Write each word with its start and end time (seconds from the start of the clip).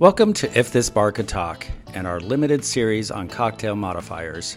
Welcome 0.00 0.32
to 0.32 0.58
If 0.58 0.72
This 0.72 0.88
Bar 0.88 1.12
Could 1.12 1.28
Talk 1.28 1.66
and 1.92 2.06
our 2.06 2.20
limited 2.20 2.64
series 2.64 3.10
on 3.10 3.28
cocktail 3.28 3.76
modifiers. 3.76 4.56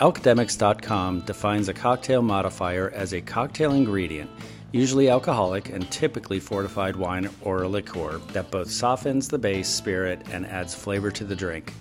Alcademics.com 0.00 1.20
defines 1.20 1.70
a 1.70 1.72
cocktail 1.72 2.20
modifier 2.20 2.90
as 2.90 3.14
a 3.14 3.22
cocktail 3.22 3.72
ingredient, 3.72 4.28
usually 4.72 5.08
alcoholic 5.08 5.70
and 5.70 5.90
typically 5.90 6.38
fortified 6.38 6.94
wine 6.94 7.30
or 7.40 7.62
a 7.62 7.68
liqueur, 7.68 8.18
that 8.34 8.50
both 8.50 8.70
softens 8.70 9.28
the 9.28 9.38
base 9.38 9.66
spirit 9.66 10.20
and 10.30 10.44
adds 10.44 10.74
flavor 10.74 11.10
to 11.10 11.24
the 11.24 11.34
drink. 11.34 11.72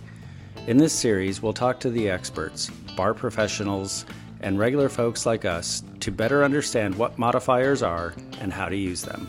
In 0.67 0.77
this 0.77 0.93
series, 0.93 1.41
we'll 1.41 1.51
talk 1.51 1.81
to 1.81 1.89
the 1.89 2.09
experts, 2.09 2.69
bar 2.95 3.13
professionals, 3.13 4.05
and 4.39 4.57
regular 4.57 4.87
folks 4.87 5.25
like 5.25 5.43
us 5.43 5.83
to 5.99 6.13
better 6.13 6.45
understand 6.45 6.95
what 6.95 7.19
modifiers 7.19 7.83
are 7.83 8.13
and 8.39 8.53
how 8.53 8.69
to 8.69 8.77
use 8.77 9.01
them. 9.01 9.27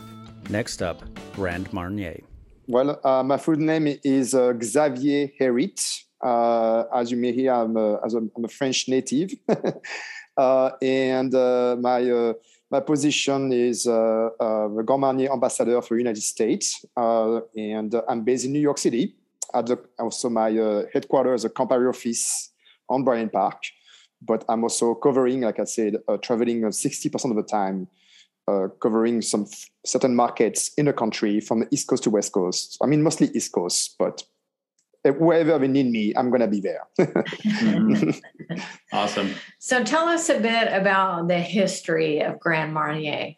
Next 0.50 0.82
up, 0.82 1.02
Grand 1.34 1.72
Marnier. 1.72 2.20
Well, 2.68 2.98
uh, 3.04 3.22
my 3.22 3.36
full 3.36 3.54
name 3.54 3.96
is 4.02 4.34
uh, 4.34 4.52
Xavier 4.60 5.28
Herit. 5.40 6.02
Uh, 6.20 6.82
as 6.92 7.12
you 7.12 7.16
may 7.16 7.30
hear, 7.30 7.52
I'm 7.52 7.76
a, 7.76 7.98
I'm 7.98 8.44
a 8.44 8.48
French 8.48 8.88
native. 8.88 9.34
Uh, 10.38 10.70
and 10.82 11.34
uh, 11.34 11.74
my, 11.80 12.02
uh, 12.10 12.34
my 12.70 12.78
position 12.78 13.50
is 13.54 13.84
the 13.84 14.82
Grand 14.84 15.00
Marnier 15.00 15.32
ambassador 15.32 15.80
for 15.80 15.94
the 15.94 16.00
United 16.00 16.22
States. 16.22 16.84
and 16.94 17.94
I'm 18.06 18.20
based 18.20 18.44
in 18.44 18.52
New 18.52 18.60
York 18.60 18.76
City. 18.76 19.14
At 19.54 19.64
the, 19.64 19.78
also, 19.98 20.28
my 20.28 20.50
headquarters, 20.92 21.46
a 21.46 21.48
Campari 21.48 21.88
office 21.88 22.50
on 22.86 23.02
Bryant 23.02 23.32
Park. 23.32 23.62
But 24.20 24.44
I'm 24.46 24.62
also 24.62 24.94
covering, 24.96 25.40
like 25.40 25.58
I 25.58 25.64
said, 25.64 25.96
traveling 26.20 26.60
60% 26.60 27.30
of 27.30 27.36
the 27.36 27.42
time 27.42 27.88
uh, 28.48 28.68
covering 28.80 29.22
some 29.22 29.42
f- 29.42 29.66
certain 29.84 30.14
markets 30.14 30.72
in 30.76 30.86
the 30.86 30.92
country 30.92 31.40
from 31.40 31.60
the 31.60 31.68
East 31.70 31.88
Coast 31.88 32.04
to 32.04 32.10
West 32.10 32.32
Coast. 32.32 32.78
I 32.82 32.86
mean, 32.86 33.02
mostly 33.02 33.28
East 33.34 33.52
Coast, 33.52 33.96
but 33.98 34.22
wherever 35.04 35.58
they 35.58 35.68
need 35.68 35.90
me, 35.90 36.12
I'm 36.16 36.30
going 36.30 36.40
to 36.40 36.48
be 36.48 36.60
there. 36.60 36.86
mm-hmm. 36.98 38.10
Awesome. 38.92 39.34
So 39.58 39.82
tell 39.82 40.08
us 40.08 40.28
a 40.28 40.38
bit 40.38 40.72
about 40.72 41.28
the 41.28 41.40
history 41.40 42.20
of 42.20 42.38
Grand 42.38 42.72
Marnier. 42.72 43.34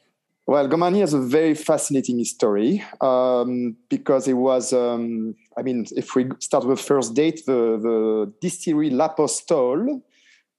Well, 0.47 0.67
Grand 0.67 0.81
Marnier 0.81 1.01
has 1.01 1.15
a 1.15 1.21
very 1.21 1.55
fascinating 1.55 2.25
story 2.25 2.85
um, 3.01 3.77
because 3.89 4.29
it 4.29 4.35
was, 4.35 4.73
um, 4.73 5.35
I 5.57 5.63
mean, 5.63 5.87
if 5.97 6.15
we 6.15 6.29
start 6.41 6.65
with 6.67 6.79
the 6.79 6.85
first 6.85 7.15
date, 7.15 7.45
the, 7.47 7.79
the 7.79 8.33
distillery 8.41 8.91
Lapostolle, 8.91 10.03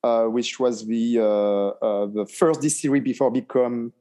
uh, 0.03 0.25
which 0.25 0.59
was 0.59 0.85
the, 0.85 1.19
uh, 1.19 1.67
uh, 1.85 2.05
the 2.07 2.25
first 2.25 2.61
distillery 2.61 2.99
before 2.99 3.31
become 3.31 3.93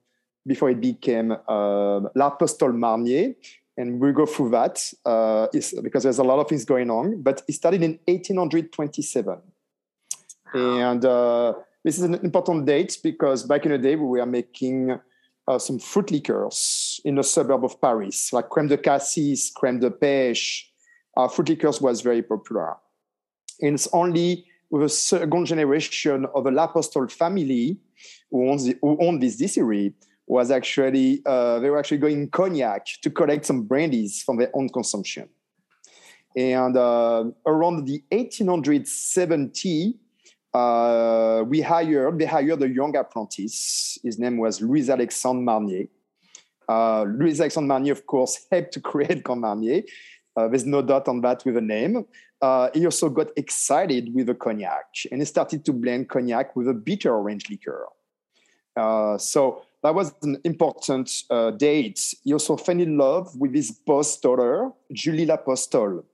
before 0.47 0.71
it 0.71 0.81
became 0.81 1.33
uh, 1.33 2.01
Lapostolle 2.17 2.75
Marnier. 2.75 3.35
And 3.77 4.01
we'll 4.01 4.13
go 4.13 4.27
through 4.27 4.51
that 4.51 4.93
uh, 5.05 5.47
because 5.83 6.03
there's 6.03 6.19
a 6.19 6.25
lot 6.25 6.41
of 6.41 6.49
things 6.49 6.65
going 6.65 6.91
on. 6.91 7.23
But 7.23 7.43
it 7.47 7.53
started 7.53 7.83
in 7.83 7.93
1827. 8.07 9.39
And 10.55 11.05
uh, 11.05 11.53
this 11.85 11.99
is 11.99 12.05
an 12.05 12.15
important 12.17 12.67
date 12.67 12.99
because 13.03 13.45
back 13.45 13.65
in 13.67 13.73
the 13.73 13.79
day, 13.79 13.95
we 13.95 14.19
were 14.19 14.27
making 14.27 14.99
uh, 15.47 15.59
some 15.59 15.79
fruit 15.79 16.11
liqueurs 16.11 17.01
in 17.05 17.15
the 17.15 17.23
suburb 17.23 17.65
of 17.65 17.81
Paris, 17.81 18.33
like 18.33 18.49
crème 18.49 18.69
de 18.69 18.77
cassis, 18.77 19.51
crème 19.51 19.81
de 19.81 19.91
pêche. 19.91 20.65
Uh, 21.17 21.29
fruit 21.29 21.49
liqueurs 21.49 21.81
was 21.81 22.01
very 22.01 22.23
popular. 22.23 22.77
And 23.61 23.75
it's 23.75 23.89
only 23.93 24.47
with 24.71 24.83
a 24.83 24.89
second 24.89 25.47
generation 25.47 26.27
of 26.35 26.45
the 26.45 26.51
Lapostolle 26.51 27.11
family 27.11 27.79
who 28.31 28.51
owns, 28.51 28.67
the, 28.67 28.77
who 28.83 28.99
owned 29.01 29.23
this 29.23 29.37
distillery 29.37 29.95
was 30.29 30.51
actually 30.51 31.23
uh, 31.25 31.59
they 31.59 31.71
were 31.71 31.79
actually 31.79 31.99
going 31.99 32.29
cognac 32.29 32.87
to 33.03 33.11
collect 33.11 33.47
some 33.47 33.63
brandies 33.63 34.23
from 34.23 34.37
their 34.37 34.51
own 34.55 34.69
consumption. 34.69 35.29
And 36.37 36.77
uh, 36.77 37.25
around 37.47 37.87
the 37.87 38.03
1870, 38.11 39.95
uh, 40.53 41.45
we 41.47 41.63
hired 41.63 42.19
they 42.19 42.27
hired 42.27 42.63
a 42.63 42.69
young 42.69 42.95
apprentice. 42.95 43.99
His 44.05 44.19
name 44.19 44.37
was 44.37 44.61
Louis 44.61 44.89
Alexandre 44.91 45.43
Marnier. 45.43 45.87
Uh, 46.69 47.05
Louis 47.05 47.41
Alexandre 47.41 47.67
Marnier, 47.67 47.93
of 47.93 48.07
course, 48.07 48.47
helped 48.53 48.73
to 48.75 48.81
create 48.81 49.25
Grand 49.25 49.41
Marnier. 49.41 49.83
Uh, 50.37 50.47
there's 50.47 50.67
no 50.67 50.83
doubt 50.83 51.09
on 51.09 51.23
that 51.23 51.43
with 51.45 51.55
the 51.55 51.61
name. 51.61 52.05
Uh, 52.41 52.69
he 52.73 52.85
also 52.85 53.09
got 53.09 53.29
excited 53.37 54.15
with 54.15 54.27
the 54.27 54.35
cognac 54.35 54.87
and 55.11 55.21
he 55.21 55.25
started 55.25 55.65
to 55.65 55.73
blend 55.73 56.09
cognac 56.09 56.55
with 56.55 56.69
a 56.69 56.75
bitter 56.75 57.13
orange 57.13 57.51
liqueur. 57.51 57.85
so 59.19 59.65
that 59.83 59.95
was 59.95 60.13
an 60.23 60.39
important 60.45 61.11
uh, 61.31 61.53
date. 61.53 62.15
He 62.25 62.33
also 62.33 62.57
fell 62.57 62.81
in 62.81 62.99
love 62.99 63.35
with 63.37 63.55
his 63.55 63.71
boss 63.71 64.19
daughter, 64.19 64.71
Julie 64.93 65.27
Lapostolle. 65.27 66.05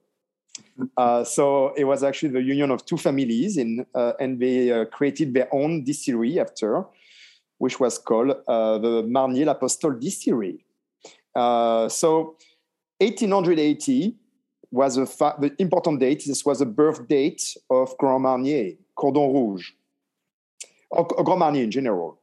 Uh, 0.97 1.23
so 1.23 1.73
it 1.75 1.85
was 1.85 2.03
actually 2.03 2.29
the 2.29 2.41
union 2.41 2.69
of 2.71 2.85
two 2.85 2.97
families, 2.97 3.57
in, 3.57 3.85
uh, 3.95 4.13
and 4.19 4.39
they 4.39 4.71
uh, 4.71 4.85
created 4.85 5.33
their 5.33 5.53
own 5.53 5.83
distillery 5.83 6.39
after, 6.39 6.83
which 7.57 7.79
was 7.79 7.97
called 7.97 8.35
uh, 8.47 8.77
the 8.77 9.03
Marnier 9.03 9.45
Lapostolle 9.45 9.99
Distillery. 9.99 10.63
Uh, 11.33 11.89
so 11.89 12.37
1880 12.99 14.15
was 14.71 14.97
a 14.97 15.05
fa- 15.05 15.35
the 15.39 15.53
important 15.59 15.99
date. 15.99 16.23
This 16.25 16.45
was 16.45 16.59
the 16.59 16.65
birth 16.65 17.07
date 17.07 17.57
of 17.69 17.97
Grand 17.97 18.23
Marnier, 18.23 18.73
Cordon 18.95 19.33
Rouge, 19.33 19.71
or 20.91 21.05
Grand 21.05 21.39
Marnier 21.39 21.63
in 21.63 21.71
general. 21.71 22.19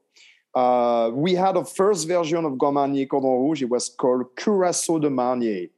Uh, 0.55 1.11
we 1.13 1.35
had 1.35 1.57
a 1.57 1.65
first 1.65 2.07
version 2.07 2.45
of 2.45 2.59
Grand 2.59 2.75
Marnier 2.75 3.07
Cordon 3.07 3.31
Rouge. 3.31 3.63
It 3.63 3.71
was 3.71 3.89
called 3.89 4.37
Curaçao 4.37 5.01
de 5.01 5.09
Marnier, 5.09 5.69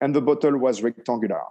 and 0.00 0.14
the 0.14 0.20
bottle 0.20 0.58
was 0.58 0.82
rectangular. 0.82 1.42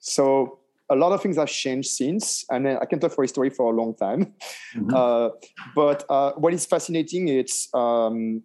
So 0.00 0.60
a 0.88 0.94
lot 0.94 1.12
of 1.12 1.22
things 1.22 1.36
have 1.36 1.48
changed 1.48 1.90
since, 1.90 2.44
and 2.50 2.68
I 2.68 2.84
can 2.84 3.00
talk 3.00 3.12
for 3.12 3.22
history 3.22 3.50
for 3.50 3.72
a 3.72 3.76
long 3.76 3.94
time. 3.94 4.34
Mm-hmm. 4.76 4.94
Uh, 4.94 5.30
but 5.74 6.04
uh, 6.08 6.32
what 6.32 6.54
is 6.54 6.66
fascinating, 6.66 7.28
it's 7.28 7.68
um, 7.74 8.42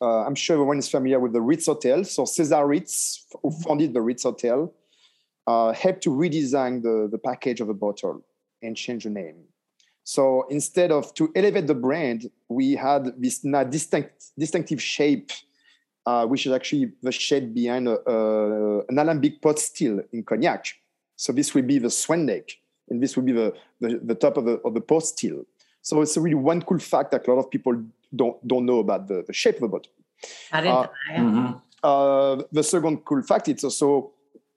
uh, 0.00 0.24
I'm 0.24 0.34
sure 0.34 0.54
everyone 0.54 0.78
is 0.78 0.88
familiar 0.88 1.20
with 1.20 1.32
the 1.32 1.40
Ritz 1.40 1.66
Hotel. 1.66 2.04
So 2.04 2.24
Cesar 2.24 2.66
Ritz, 2.66 3.26
who 3.42 3.50
founded 3.50 3.92
the 3.92 4.00
Ritz 4.00 4.22
Hotel, 4.22 4.72
uh, 5.46 5.72
helped 5.72 6.02
to 6.02 6.10
redesign 6.10 6.82
the, 6.82 7.08
the 7.10 7.18
package 7.18 7.60
of 7.60 7.68
a 7.68 7.74
bottle 7.74 8.24
and 8.62 8.76
change 8.76 9.04
the 9.04 9.10
name. 9.10 9.36
So 10.10 10.44
instead 10.50 10.90
of 10.90 11.14
to 11.14 11.30
elevate 11.36 11.68
the 11.68 11.74
brand, 11.86 12.28
we 12.48 12.74
had 12.74 13.14
this 13.16 13.46
distinct, 13.70 14.32
distinctive 14.36 14.82
shape, 14.82 15.30
uh, 16.04 16.26
which 16.26 16.46
is 16.46 16.52
actually 16.52 16.90
the 17.00 17.12
shape 17.12 17.54
behind 17.54 17.86
a, 17.86 17.96
a, 18.10 18.80
an 18.88 18.98
alembic 18.98 19.40
pot 19.40 19.60
still 19.60 20.00
in 20.12 20.24
cognac. 20.24 20.66
So 21.14 21.32
this 21.32 21.54
will 21.54 21.62
be 21.62 21.78
the 21.78 21.90
swan 21.90 22.26
neck, 22.26 22.50
and 22.88 23.00
this 23.00 23.16
will 23.16 23.22
be 23.22 23.30
the, 23.30 23.54
the, 23.80 24.00
the 24.02 24.16
top 24.16 24.36
of 24.36 24.46
the, 24.46 24.54
of 24.64 24.74
the 24.74 24.80
pot 24.80 25.04
still. 25.04 25.44
So 25.80 26.02
it's 26.02 26.16
really 26.16 26.34
one 26.34 26.62
cool 26.62 26.80
fact 26.80 27.12
that 27.12 27.28
a 27.28 27.32
lot 27.32 27.38
of 27.38 27.48
people 27.48 27.80
don't, 28.12 28.36
don't 28.48 28.66
know 28.66 28.80
about 28.80 29.06
the, 29.06 29.22
the 29.24 29.32
shape 29.32 29.54
of 29.56 29.60
the 29.60 29.68
bottle. 29.68 29.92
I 30.50 30.60
didn't 30.60 30.76
uh, 30.76 30.86
mm-hmm. 31.12 31.52
uh, 31.84 32.42
the 32.50 32.64
second 32.64 33.04
cool 33.04 33.22
fact 33.22 33.46
it's 33.46 33.62
also 33.62 34.10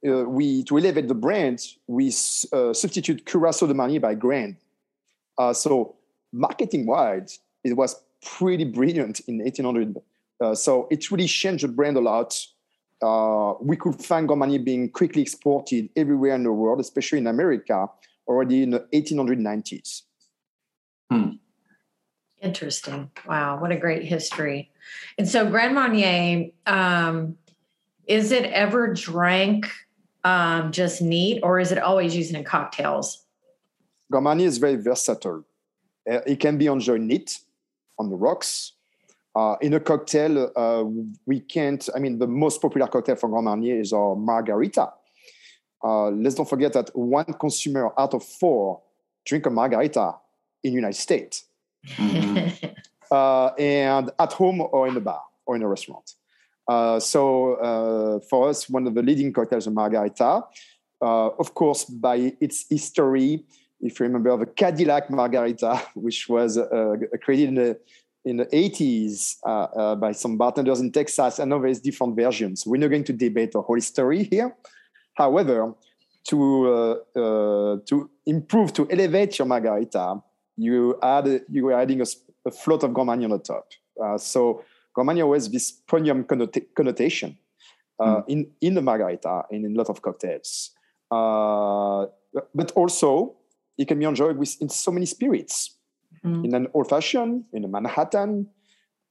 uh, 0.03 0.23
we 0.23 0.63
to 0.63 0.79
elevate 0.79 1.07
the 1.07 1.15
brand 1.15 1.59
we 1.87 2.07
uh, 2.07 2.73
substitute 2.73 3.23
Curaçao 3.23 3.67
de 3.67 3.73
Marnier 3.73 3.99
by 3.99 4.15
Grand 4.15 4.57
uh, 5.37 5.53
so 5.53 5.95
marketing 6.31 6.85
wise, 6.85 7.39
it 7.63 7.75
was 7.75 7.95
pretty 8.25 8.65
brilliant 8.65 9.21
in 9.21 9.39
1800. 9.39 9.97
Uh, 10.41 10.55
so 10.55 10.87
it 10.91 11.09
really 11.11 11.27
changed 11.27 11.63
the 11.63 11.67
brand 11.67 11.97
a 11.97 12.01
lot. 12.01 12.37
Uh, 13.01 13.53
we 13.61 13.75
could 13.75 13.95
find 13.95 14.27
Grand 14.27 14.39
Marnier 14.39 14.59
being 14.59 14.89
quickly 14.89 15.21
exported 15.21 15.89
everywhere 15.95 16.35
in 16.35 16.43
the 16.43 16.51
world, 16.51 16.79
especially 16.79 17.19
in 17.19 17.27
America, 17.27 17.87
already 18.27 18.63
in 18.63 18.71
the 18.71 18.79
1890s. 18.93 20.03
Hmm. 21.11 21.31
Interesting. 22.41 23.09
Wow, 23.27 23.59
what 23.61 23.71
a 23.71 23.77
great 23.77 24.03
history. 24.03 24.71
And 25.17 25.27
so, 25.27 25.49
Grand 25.49 25.75
Marnier, 25.75 26.49
um, 26.65 27.37
is 28.05 28.31
it 28.31 28.45
ever 28.45 28.93
drank 28.93 29.71
um, 30.23 30.71
just 30.71 31.01
neat, 31.01 31.41
or 31.41 31.59
is 31.59 31.71
it 31.71 31.77
always 31.77 32.15
used 32.15 32.33
in 32.33 32.43
cocktails? 32.43 33.22
Grand 34.13 34.25
Marnier 34.25 34.45
is 34.45 34.59
very 34.59 34.75
versatile. 34.75 35.43
Uh, 36.07 36.19
it 36.27 36.39
can 36.39 36.55
be 36.55 36.67
enjoyed 36.67 37.01
neat 37.01 37.39
on 37.97 38.11
the 38.11 38.15
rocks. 38.15 38.73
Uh, 39.35 39.55
in 39.59 39.73
a 39.73 39.79
cocktail, 39.79 40.51
uh, 40.55 40.83
we 41.25 41.39
can't, 41.39 41.89
I 41.95 41.99
mean, 41.99 42.19
the 42.19 42.27
most 42.27 42.61
popular 42.61 42.85
cocktail 42.85 43.15
for 43.15 43.27
Grand 43.27 43.45
Marnier 43.45 43.79
is 43.79 43.91
our 43.91 44.15
margarita. 44.15 44.93
Uh, 45.83 46.11
let's 46.11 46.35
don't 46.35 46.47
forget 46.47 46.73
that 46.73 46.95
one 46.95 47.25
consumer 47.39 47.91
out 47.97 48.13
of 48.13 48.23
four 48.23 48.81
drink 49.25 49.47
a 49.47 49.49
margarita 49.49 50.13
in 50.63 50.73
the 50.73 50.75
United 50.75 50.99
States. 50.99 51.45
Mm-hmm. 51.87 52.67
Uh, 53.11 53.53
and 53.59 54.09
at 54.17 54.33
home 54.33 54.59
or 54.59 54.87
in 54.87 54.97
a 54.97 54.99
bar 54.99 55.21
or 55.45 55.55
in 55.55 55.61
a 55.61 55.67
restaurant. 55.67 56.13
Uh, 56.67 56.99
so 56.99 58.19
for 58.27 58.49
us, 58.49 58.67
one 58.67 58.87
of 58.87 58.95
the 58.95 59.03
leading 59.03 59.31
cocktails 59.31 59.67
is 59.67 59.73
margarita. 59.73 60.41
of 60.99 61.53
course, 61.53 61.85
by 61.85 62.33
its 62.41 62.65
history, 62.67 63.45
if 63.83 63.99
you 63.99 64.05
remember 64.05 64.35
the 64.37 64.45
Cadillac 64.45 65.09
Margarita, 65.09 65.81
which 65.93 66.27
was 66.29 66.57
uh, 66.57 66.95
created 67.21 67.49
in 67.49 67.55
the 67.55 67.79
in 68.25 68.37
the 68.37 68.45
80s 68.45 69.35
uh, 69.45 69.49
uh, 69.49 69.95
by 69.95 70.13
some 70.13 70.37
bartenders 70.37 70.79
in 70.79 70.93
Texas. 70.93 71.41
I 71.41 71.43
know 71.43 71.61
there's 71.61 71.81
different 71.81 72.15
versions. 72.15 72.65
We're 72.65 72.77
not 72.77 72.87
going 72.87 73.03
to 73.03 73.13
debate 73.13 73.51
the 73.51 73.61
whole 73.61 73.81
story 73.81 74.23
here. 74.23 74.55
However, 75.15 75.73
to 76.29 76.73
uh, 76.73 77.19
uh, 77.19 77.77
to 77.85 78.09
improve, 78.25 78.71
to 78.73 78.89
elevate 78.89 79.37
your 79.37 79.45
margarita, 79.45 80.21
you 80.55 80.97
add 81.03 81.43
you 81.49 81.67
are 81.67 81.81
adding 81.81 81.99
a, 81.99 82.05
a 82.45 82.51
float 82.51 82.83
of 82.83 82.93
Grand 82.93 83.07
Marnier 83.07 83.25
on 83.25 83.31
the 83.31 83.39
top. 83.39 83.67
Uh, 84.01 84.17
so 84.17 84.63
Grand 84.93 85.07
Marnier 85.07 85.33
has 85.33 85.49
this 85.49 85.71
premium 85.71 86.23
connotation 86.23 87.37
mm. 87.99 88.23
in 88.29 88.49
in 88.61 88.73
the 88.75 88.81
margarita 88.81 89.43
and 89.51 89.65
in 89.65 89.75
a 89.75 89.77
lot 89.77 89.89
of 89.89 90.01
cocktails. 90.01 90.71
but 91.09 92.71
also, 92.75 93.35
it 93.77 93.87
can 93.87 93.99
be 93.99 94.05
enjoyed 94.05 94.37
with 94.37 94.61
in 94.61 94.69
so 94.69 94.91
many 94.91 95.05
spirits 95.05 95.77
mm. 96.25 96.45
in 96.45 96.53
an 96.53 96.67
old 96.73 96.89
fashioned, 96.89 97.45
in 97.53 97.63
a 97.63 97.67
Manhattan, 97.67 98.47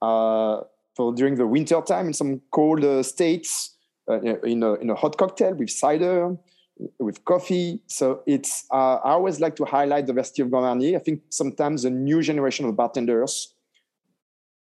uh, 0.01 0.61
for 0.95 1.13
during 1.13 1.35
the 1.35 1.47
winter 1.47 1.81
time 1.81 2.07
in 2.07 2.13
some 2.13 2.41
cold 2.51 2.83
uh, 2.83 3.01
states, 3.03 3.75
uh, 4.09 4.19
in, 4.21 4.63
a, 4.63 4.73
in 4.75 4.89
a 4.89 4.95
hot 4.95 5.17
cocktail 5.17 5.53
with 5.53 5.69
cider, 5.69 6.35
with 6.99 7.23
coffee. 7.25 7.79
So 7.87 8.21
it's 8.25 8.65
uh, 8.71 8.95
I 8.95 9.11
always 9.11 9.39
like 9.39 9.55
to 9.57 9.65
highlight 9.65 10.07
the 10.07 10.13
diversity 10.13 10.41
of 10.41 10.51
Grand 10.51 10.65
Marnier. 10.65 10.97
I 10.97 10.99
think 10.99 11.21
sometimes 11.29 11.85
a 11.85 11.89
new 11.89 12.21
generation 12.21 12.65
of 12.65 12.75
bartenders 12.75 13.53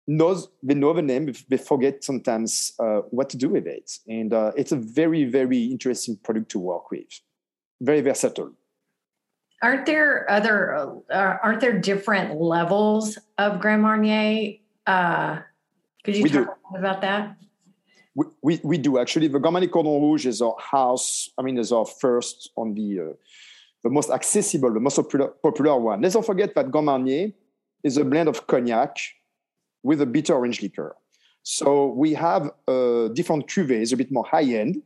knows 0.07 0.49
they 0.63 0.75
know 0.75 0.93
the 0.93 1.03
name, 1.03 1.33
they 1.49 1.57
forget 1.57 2.05
sometimes 2.05 2.75
uh, 2.79 3.01
what 3.11 3.31
to 3.31 3.39
do 3.39 3.49
with 3.49 3.67
it, 3.67 3.91
and 4.07 4.35
uh, 4.35 4.53
it's 4.57 4.73
a 4.73 4.77
very 4.77 5.25
very 5.25 5.65
interesting 5.65 6.17
product 6.23 6.51
to 6.51 6.59
work 6.59 6.91
with. 6.91 7.09
Very 7.81 8.03
versatile. 8.03 8.53
Aren't 9.65 9.87
there 9.87 10.31
other? 10.31 10.77
Uh, 11.09 11.39
aren't 11.43 11.63
there 11.63 11.73
different 11.81 12.39
levels 12.39 13.17
of 13.39 13.61
Grand 13.61 13.81
Marnier? 13.81 14.59
Uh, 14.87 15.39
could 16.05 16.17
you 16.17 16.25
we 16.25 16.29
talk 16.29 16.59
about 16.77 17.01
that? 17.01 17.39
We, 18.15 18.27
we, 18.43 18.61
we, 18.63 18.77
do 18.77 18.99
actually. 18.99 19.29
The 19.29 19.39
Grand 19.39 19.55
Marnier 19.55 19.71
Cordon 19.71 20.03
Rouge 20.03 20.27
is 20.27 20.43
our 20.43 20.55
house. 20.61 21.31
I 21.39 21.43
mean, 21.43 21.57
is 21.57 21.73
our 21.73 21.87
first 21.87 22.51
on 22.57 22.75
the 22.75 23.01
uh, 23.01 23.13
the 23.83 23.89
most 23.89 24.11
accessible, 24.11 24.71
the 24.71 24.81
most 24.81 24.97
popular, 24.97 25.29
popular 25.29 25.81
one. 25.81 26.03
Let's 26.03 26.15
not 26.15 26.27
forget 26.27 26.55
that 26.57 26.71
Grand 26.71 26.85
Marnier 26.85 27.33
is 27.83 27.97
a 27.97 28.05
blend 28.05 28.29
of 28.29 28.47
cognac 28.47 28.99
with 29.83 30.03
a 30.03 30.07
bitter 30.07 30.35
orange 30.35 30.61
liqueur. 30.61 30.95
So 31.43 31.87
we 31.87 32.13
have 32.13 32.51
uh, 32.69 33.09
different 33.09 33.47
cuvées, 33.47 33.95
a 33.95 33.97
bit 33.97 34.13
more 34.13 34.27
high 34.27 34.45
end, 34.45 34.83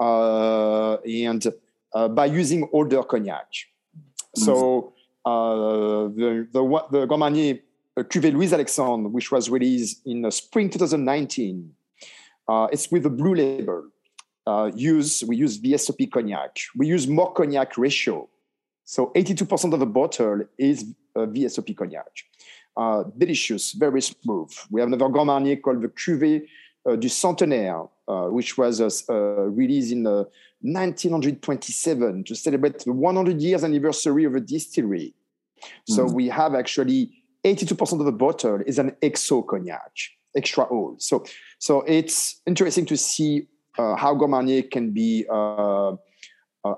uh, 0.00 0.94
and 0.96 1.46
uh, 1.94 2.08
by 2.08 2.26
using 2.26 2.68
older 2.72 3.04
cognac. 3.04 3.46
So 4.36 4.94
uh, 5.24 6.08
the 6.14 6.48
the 6.52 6.82
the 6.90 7.06
Grand 7.06 7.20
Marnier 7.20 7.58
uh, 7.96 8.02
Cuvée 8.02 8.32
Louise 8.32 8.52
Alexandre, 8.52 9.08
which 9.08 9.30
was 9.30 9.50
released 9.50 10.06
in 10.06 10.30
spring 10.30 10.70
2019, 10.70 11.70
uh, 12.48 12.68
it's 12.72 12.90
with 12.90 13.06
a 13.06 13.10
blue 13.10 13.34
label. 13.34 13.88
Uh, 14.44 14.70
use 14.74 15.22
we 15.24 15.36
use 15.36 15.60
VSOP 15.60 16.10
cognac. 16.10 16.56
We 16.76 16.88
use 16.88 17.06
more 17.06 17.32
cognac 17.32 17.78
ratio. 17.78 18.28
So 18.84 19.12
82% 19.14 19.72
of 19.72 19.78
the 19.78 19.86
bottle 19.86 20.42
is 20.58 20.84
uh, 21.14 21.20
VSOP 21.20 21.76
cognac. 21.76 22.10
Uh, 22.76 23.04
delicious, 23.16 23.72
very 23.72 24.00
smooth. 24.00 24.52
We 24.70 24.80
have 24.80 24.88
another 24.88 25.08
Grand 25.08 25.28
Marnier 25.28 25.56
called 25.56 25.82
the 25.82 25.88
Cuvée 25.88 26.46
uh, 26.84 26.96
du 26.96 27.08
Centenaire, 27.08 27.88
uh, 28.08 28.26
which 28.26 28.58
was 28.58 28.80
uh, 28.80 29.14
released 29.14 29.92
in 29.92 30.02
1927 30.62 32.24
to 32.24 32.34
celebrate 32.34 32.78
the 32.80 32.92
100 32.92 33.40
years 33.40 33.64
anniversary 33.64 34.24
of 34.24 34.34
a 34.34 34.40
distillery. 34.40 35.14
Mm-hmm. 35.60 35.94
So 35.94 36.04
we 36.04 36.28
have 36.28 36.54
actually 36.54 37.22
82% 37.44 38.00
of 38.00 38.06
the 38.06 38.12
bottle 38.12 38.60
is 38.66 38.78
an 38.78 38.92
XO 39.02 39.46
cognac, 39.46 39.92
extra 40.36 40.68
old. 40.68 41.02
So, 41.02 41.24
so 41.58 41.82
it's 41.82 42.40
interesting 42.46 42.86
to 42.86 42.96
see 42.96 43.46
uh, 43.78 43.96
how 43.96 44.14
Grand 44.14 44.70
can 44.70 44.90
be 44.90 45.24
uh, 45.30 45.90
uh, 45.90 45.94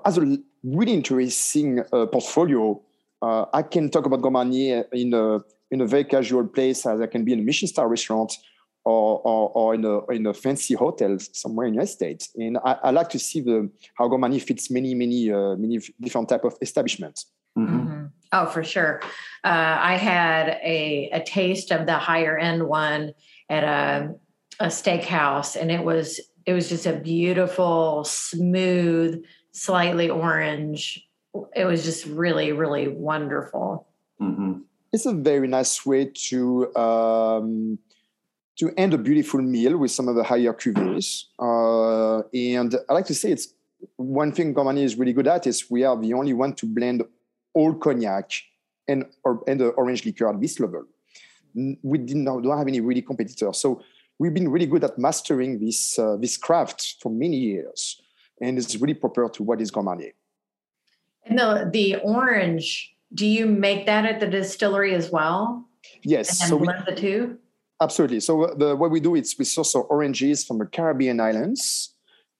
as 0.05 0.17
a 0.17 0.37
really 0.63 0.93
interesting 0.93 1.83
portfolio. 1.91 2.81
I 3.21 3.63
can 3.63 3.89
talk 3.89 4.05
about 4.05 4.21
Grand 4.21 4.53
in 4.53 5.13
a 5.13 5.39
in 5.71 5.81
a 5.81 5.85
very 5.85 6.03
casual 6.03 6.45
place 6.47 6.85
as 6.85 7.01
I 7.01 7.07
can 7.07 7.25
be 7.25 7.33
in 7.33 7.39
a 7.39 7.41
Michelin 7.41 7.67
star 7.67 7.87
restaurant 7.87 8.37
or, 8.85 9.19
or, 9.21 9.49
or, 9.49 9.75
in, 9.75 9.83
a, 9.83 10.05
in 10.07 10.25
a 10.27 10.33
fancy 10.33 10.75
hotel 10.75 11.17
somewhere 11.19 11.65
in 11.65 11.73
the 11.73 11.77
United 11.77 11.91
States. 11.91 12.29
And 12.35 12.57
I, 12.63 12.77
I 12.83 12.91
like 12.91 13.09
to 13.09 13.19
see 13.19 13.41
the 13.41 13.69
how 13.95 14.07
Grand 14.07 14.21
Marnier 14.21 14.39
fits 14.39 14.69
many, 14.69 14.93
many, 14.93 15.31
uh, 15.31 15.55
many 15.55 15.79
different 15.99 16.29
type 16.29 16.45
of 16.45 16.55
establishments. 16.61 17.25
Mm-hmm. 17.57 17.79
Mm-hmm. 17.79 18.05
Oh, 18.31 18.45
for 18.45 18.63
sure. 18.63 19.01
Uh, 19.43 19.77
I 19.79 19.95
had 19.95 20.59
a, 20.63 21.09
a 21.13 21.23
taste 21.23 21.71
of 21.71 21.85
the 21.85 21.97
higher 21.97 22.37
end 22.37 22.67
one 22.67 23.13
at 23.49 23.63
a, 23.63 24.13
a 24.59 24.67
steakhouse, 24.67 25.55
and 25.55 25.71
it 25.71 25.83
was 25.83 26.19
it 26.45 26.53
was 26.53 26.69
just 26.69 26.85
a 26.85 26.93
beautiful, 26.93 28.03
smooth, 28.03 29.23
slightly 29.51 30.09
orange. 30.09 31.07
It 31.55 31.65
was 31.65 31.83
just 31.83 32.05
really, 32.05 32.51
really 32.51 32.87
wonderful. 32.87 33.87
Mm-hmm. 34.21 34.59
It's 34.93 35.05
a 35.05 35.13
very 35.13 35.47
nice 35.47 35.85
way 35.85 36.11
to 36.29 36.75
um, 36.75 37.79
to 38.57 38.71
end 38.77 38.93
a 38.93 38.97
beautiful 38.97 39.41
meal 39.41 39.77
with 39.77 39.91
some 39.91 40.07
of 40.07 40.15
the 40.15 40.23
higher 40.23 40.53
cuvées. 40.53 41.25
Uh, 41.39 42.23
and 42.33 42.75
I 42.89 42.93
like 42.93 43.05
to 43.07 43.15
say 43.15 43.31
it's 43.31 43.53
one 43.97 44.31
thing 44.31 44.53
Grand 44.53 44.79
is 44.79 44.95
really 44.95 45.13
good 45.13 45.27
at 45.27 45.47
is 45.47 45.69
we 45.69 45.83
are 45.83 45.99
the 45.99 46.13
only 46.13 46.33
one 46.33 46.53
to 46.53 46.65
blend 46.65 47.03
all 47.53 47.73
cognac 47.73 48.31
and 48.87 49.05
or, 49.23 49.43
and 49.47 49.59
the 49.59 49.69
orange 49.69 50.05
liqueur 50.05 50.29
at 50.29 50.39
this 50.39 50.59
level. 50.59 50.85
We 51.83 51.97
did 51.97 52.17
not 52.17 52.43
don't 52.43 52.57
have 52.57 52.67
any 52.67 52.81
really 52.81 53.01
competitors, 53.01 53.57
so 53.57 53.81
we've 54.19 54.33
been 54.33 54.49
really 54.49 54.65
good 54.65 54.83
at 54.83 54.97
mastering 54.97 55.59
this 55.59 55.97
uh, 55.97 56.17
this 56.17 56.37
craft 56.37 56.95
for 57.01 57.09
many 57.09 57.37
years, 57.37 58.01
and 58.41 58.57
it's 58.57 58.75
really 58.75 58.93
proper 58.93 59.29
to 59.29 59.43
what 59.43 59.61
is 59.61 59.71
Grand 59.71 60.03
And 61.25 61.39
the 61.39 61.69
the 61.71 61.95
orange, 61.97 62.93
do 63.13 63.25
you 63.25 63.45
make 63.45 63.85
that 63.85 64.05
at 64.05 64.19
the 64.19 64.27
distillery 64.27 64.93
as 64.93 65.11
well? 65.11 65.65
Yes. 66.03 66.41
And 66.41 66.49
so 66.49 66.59
blend 66.59 66.83
we, 66.85 66.93
the 66.93 66.99
two. 66.99 67.37
Absolutely. 67.81 68.19
So 68.21 68.43
uh, 68.43 68.55
the, 68.55 68.75
what 68.75 68.91
we 68.91 68.99
do 68.99 69.15
is 69.15 69.35
we 69.37 69.45
source 69.45 69.75
our 69.75 69.83
oranges 69.83 70.45
from 70.45 70.59
the 70.59 70.65
Caribbean 70.65 71.19
islands. 71.19 71.93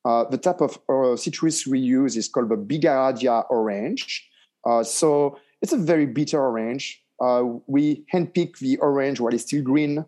Uh, 0.06 0.24
the 0.30 0.38
type 0.38 0.62
of 0.62 0.80
uh, 0.88 1.16
citrus 1.16 1.68
we 1.68 1.80
use 1.80 2.16
is 2.16 2.28
called 2.30 2.50
the 2.50 2.56
Bigaradia 2.56 3.46
orange. 3.50 4.30
Uh, 4.66 4.84
so 4.84 5.38
it's 5.62 5.74
a 5.74 5.78
very 5.78 6.06
bitter 6.06 6.40
orange. 6.40 7.02
Uh, 7.20 7.44
we 7.68 8.06
handpick 8.14 8.58
the 8.60 8.78
orange 8.78 9.20
while 9.20 9.34
it's 9.34 9.44
still 9.44 9.64
green. 9.64 10.06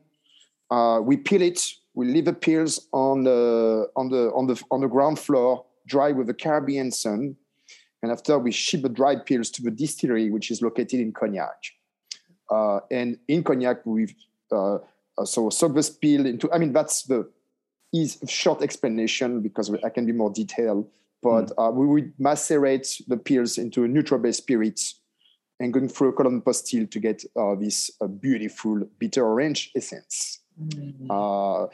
Uh, 0.69 1.01
we 1.03 1.18
peel 1.18 1.41
it. 1.41 1.62
We 1.94 2.06
leave 2.07 2.25
the 2.25 2.33
peels 2.33 2.88
on 2.94 3.24
the 3.24 3.89
on 3.95 4.09
the 4.09 4.31
on 4.33 4.45
the 4.45 4.62
on 4.69 4.81
the 4.81 4.88
ground 4.88 5.18
floor, 5.18 5.65
dry 5.88 6.12
with 6.12 6.27
the 6.27 6.33
Caribbean 6.33 6.91
sun, 6.91 7.36
and 8.03 8.12
after 8.12 8.38
we 8.38 8.51
ship 8.51 8.84
the 8.84 8.89
dried 8.89 9.25
peels 9.25 9.50
to 9.51 9.63
the 9.63 9.72
distillery, 9.72 10.29
which 10.29 10.51
is 10.51 10.62
located 10.62 11.00
in 11.00 11.12
Cognac. 11.12 11.57
and 12.91 13.17
in 13.27 13.43
Cognac, 13.43 13.84
we've 13.86 14.13
uh, 15.17 15.25
so 15.25 15.50
Sogvus 15.50 16.00
peel 16.00 16.25
into, 16.25 16.51
I 16.51 16.57
mean, 16.57 16.74
that's 16.74 17.03
the 17.03 17.29
is 17.93 18.17
short 18.27 18.62
explanation 18.62 19.41
because 19.41 19.71
I 19.83 19.89
can 19.89 20.05
be 20.05 20.12
more 20.12 20.29
detailed. 20.29 20.89
But 21.24 21.47
mm. 21.47 21.53
uh, 21.57 21.71
we 21.71 21.86
would 21.86 22.13
macerate 22.19 23.01
the 23.07 23.17
peels 23.17 23.57
into 23.57 23.83
a 23.83 23.88
neutral 23.88 24.19
base 24.19 24.38
spirits 24.38 25.01
and 25.59 25.74
going 25.74 25.89
through 25.89 26.09
a 26.09 26.13
column 26.13 26.41
pot 26.41 26.55
still 26.55 26.86
to 26.86 27.00
get 27.00 27.24
uh, 27.36 27.55
this 27.55 27.89
uh, 28.01 28.07
beautiful 28.07 28.81
bitter 29.00 29.25
orange 29.25 29.71
essence. 29.75 30.41
Mm. 30.62 31.07
Uh, 31.09 31.67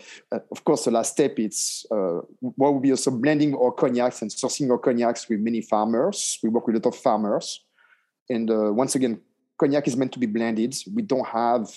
of 0.52 0.64
course, 0.64 0.86
the 0.86 0.92
last 0.92 1.14
step 1.14 1.40
is 1.40 1.86
uh, 1.92 2.20
what 2.40 2.74
would 2.74 2.84
be 2.84 2.92
also 2.92 3.12
blending 3.12 3.56
our 3.56 3.72
cognacs 3.72 4.22
and 4.22 4.32
sourcing 4.32 4.70
our 4.70 4.78
cognacs 4.78 5.28
with 5.30 5.40
many 5.40 5.62
farmers. 5.62 6.40
We 6.44 6.50
work 6.50 6.68
with 6.68 6.76
a 6.76 6.80
lot 6.80 6.94
of 6.94 6.96
farmers, 6.96 7.64
and 8.30 8.50
uh, 8.50 8.74
once 8.74 8.96
again, 8.96 9.22
cognac 9.58 9.88
is 9.88 9.96
meant 9.96 10.12
to 10.14 10.20
be 10.20 10.26
blended. 10.26 10.76
We 10.94 11.02
don't 11.02 11.28
have 11.28 11.70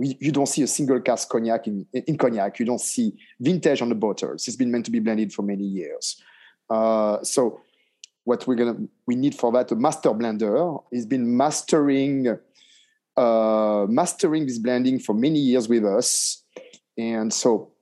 you 0.00 0.32
don't 0.32 0.46
see 0.46 0.62
a 0.62 0.66
single 0.66 1.00
cask 1.00 1.28
cognac 1.28 1.66
in, 1.66 1.86
in 1.92 2.16
cognac. 2.16 2.58
You 2.58 2.66
don't 2.66 2.80
see 2.80 3.12
vintage 3.38 3.82
on 3.82 3.88
the 3.88 3.94
bottles. 3.94 4.46
It's 4.46 4.56
been 4.56 4.70
meant 4.70 4.84
to 4.86 4.90
be 4.90 5.00
blended 5.00 5.32
for 5.32 5.42
many 5.42 5.64
years. 5.64 6.20
Uh, 6.68 7.22
so 7.22 7.60
what 8.24 8.46
we're 8.46 8.54
gonna 8.54 8.76
we 9.06 9.16
need 9.16 9.34
for 9.34 9.52
that 9.52 9.70
a 9.72 9.76
master 9.76 10.10
blender. 10.10 10.82
He's 10.90 11.06
been 11.06 11.36
mastering 11.36 12.38
uh, 13.16 13.86
mastering 13.88 14.46
this 14.46 14.58
blending 14.58 14.98
for 14.98 15.14
many 15.14 15.38
years 15.38 15.68
with 15.68 15.84
us, 15.84 16.44
and 16.96 17.32
so 17.32 17.72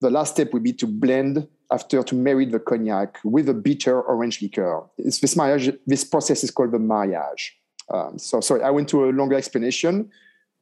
the 0.00 0.10
last 0.10 0.34
step 0.34 0.52
would 0.52 0.62
be 0.62 0.72
to 0.74 0.86
blend 0.86 1.46
after 1.70 2.02
to 2.02 2.14
marry 2.14 2.44
the 2.44 2.58
cognac 2.58 3.18
with 3.24 3.48
a 3.48 3.54
bitter 3.54 4.02
orange 4.02 4.42
liqueur. 4.42 4.82
It's 4.98 5.20
this 5.20 5.36
mariage. 5.36 5.70
This 5.86 6.04
process 6.04 6.44
is 6.44 6.50
called 6.50 6.72
the 6.72 6.78
mariage. 6.78 7.56
Um, 7.92 8.18
so 8.18 8.40
sorry, 8.40 8.62
I 8.62 8.70
went 8.70 8.88
to 8.90 9.04
a 9.04 9.10
longer 9.10 9.36
explanation, 9.36 10.10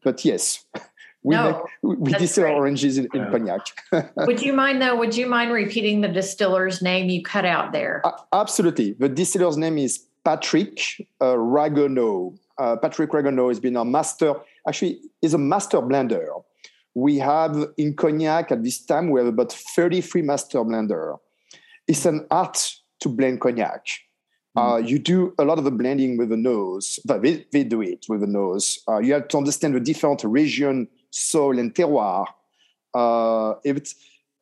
but 0.03 0.25
yes, 0.25 0.65
we 1.23 1.35
no, 1.35 1.69
make, 1.83 1.99
we 1.99 2.13
distill 2.13 2.45
great. 2.45 2.55
oranges 2.55 2.99
in, 2.99 3.09
in 3.13 3.31
cognac. 3.31 3.61
would 4.17 4.41
you 4.41 4.53
mind 4.53 4.81
though? 4.81 4.97
Would 4.97 5.17
you 5.17 5.27
mind 5.27 5.53
repeating 5.53 6.01
the 6.01 6.09
distiller's 6.09 6.81
name 6.81 7.11
you 7.11 7.23
cut 7.23 7.45
out 7.45 7.73
there? 7.73 8.01
Uh, 8.05 8.13
absolutely. 8.33 8.93
The 8.93 9.09
distiller's 9.09 9.57
name 9.57 9.77
is 9.77 10.07
Patrick 10.25 10.81
uh, 11.21 11.37
Raguenaud. 11.37 12.35
Uh, 12.59 12.77
Patrick 12.77 13.13
Raguenaud 13.13 13.49
has 13.49 13.61
been 13.61 13.77
our 13.77 13.85
master. 13.85 14.35
Actually, 14.67 15.01
is 15.23 15.35
a 15.35 15.39
master 15.39 15.79
blender. 15.79 16.43
We 16.95 17.19
have 17.19 17.67
in 17.77 17.95
cognac 17.95 18.51
at 18.51 18.65
this 18.65 18.85
time 18.85 19.11
we 19.11 19.21
have 19.21 19.29
about 19.29 19.53
33 19.53 20.23
master 20.23 20.59
blender. 20.59 21.19
It's 21.87 22.07
an 22.07 22.27
art 22.31 22.75
to 23.01 23.09
blend 23.09 23.41
cognac. 23.41 23.87
Uh, 24.57 24.75
mm. 24.75 24.89
you 24.89 24.99
do 24.99 25.33
a 25.39 25.45
lot 25.45 25.59
of 25.59 25.65
the 25.65 25.71
blending 25.71 26.17
with 26.17 26.29
the 26.29 26.37
nose, 26.37 26.99
but 27.05 27.23
they, 27.23 27.47
they 27.53 27.63
do 27.63 27.83
it 27.83 28.07
with 28.09 28.21
the 28.21 28.27
nose. 28.27 28.81
Uh, 28.89 28.99
you 28.99 29.13
have 29.13 29.29
to 29.29 29.39
understand 29.39 29.75
the 29.75 29.81
different 29.81 30.25
region, 30.25 30.89
soil, 31.11 31.59
and 31.59 31.75
terroir. 31.75 32.27
Uh, 32.95 33.55
it's, 33.65 33.95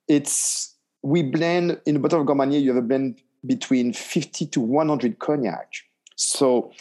it's 0.07 0.77
we 1.03 1.23
blend 1.23 1.81
in 1.87 1.95
the 1.95 2.01
bottle 2.01 2.21
of 2.21 2.27
Grand 2.27 2.55
You 2.55 2.75
have 2.75 2.83
a 2.83 2.87
blend 2.87 3.21
between 3.47 3.93
50 3.93 4.47
to 4.47 4.61
100 4.61 5.19
cognac. 5.19 5.73
So 6.17 6.73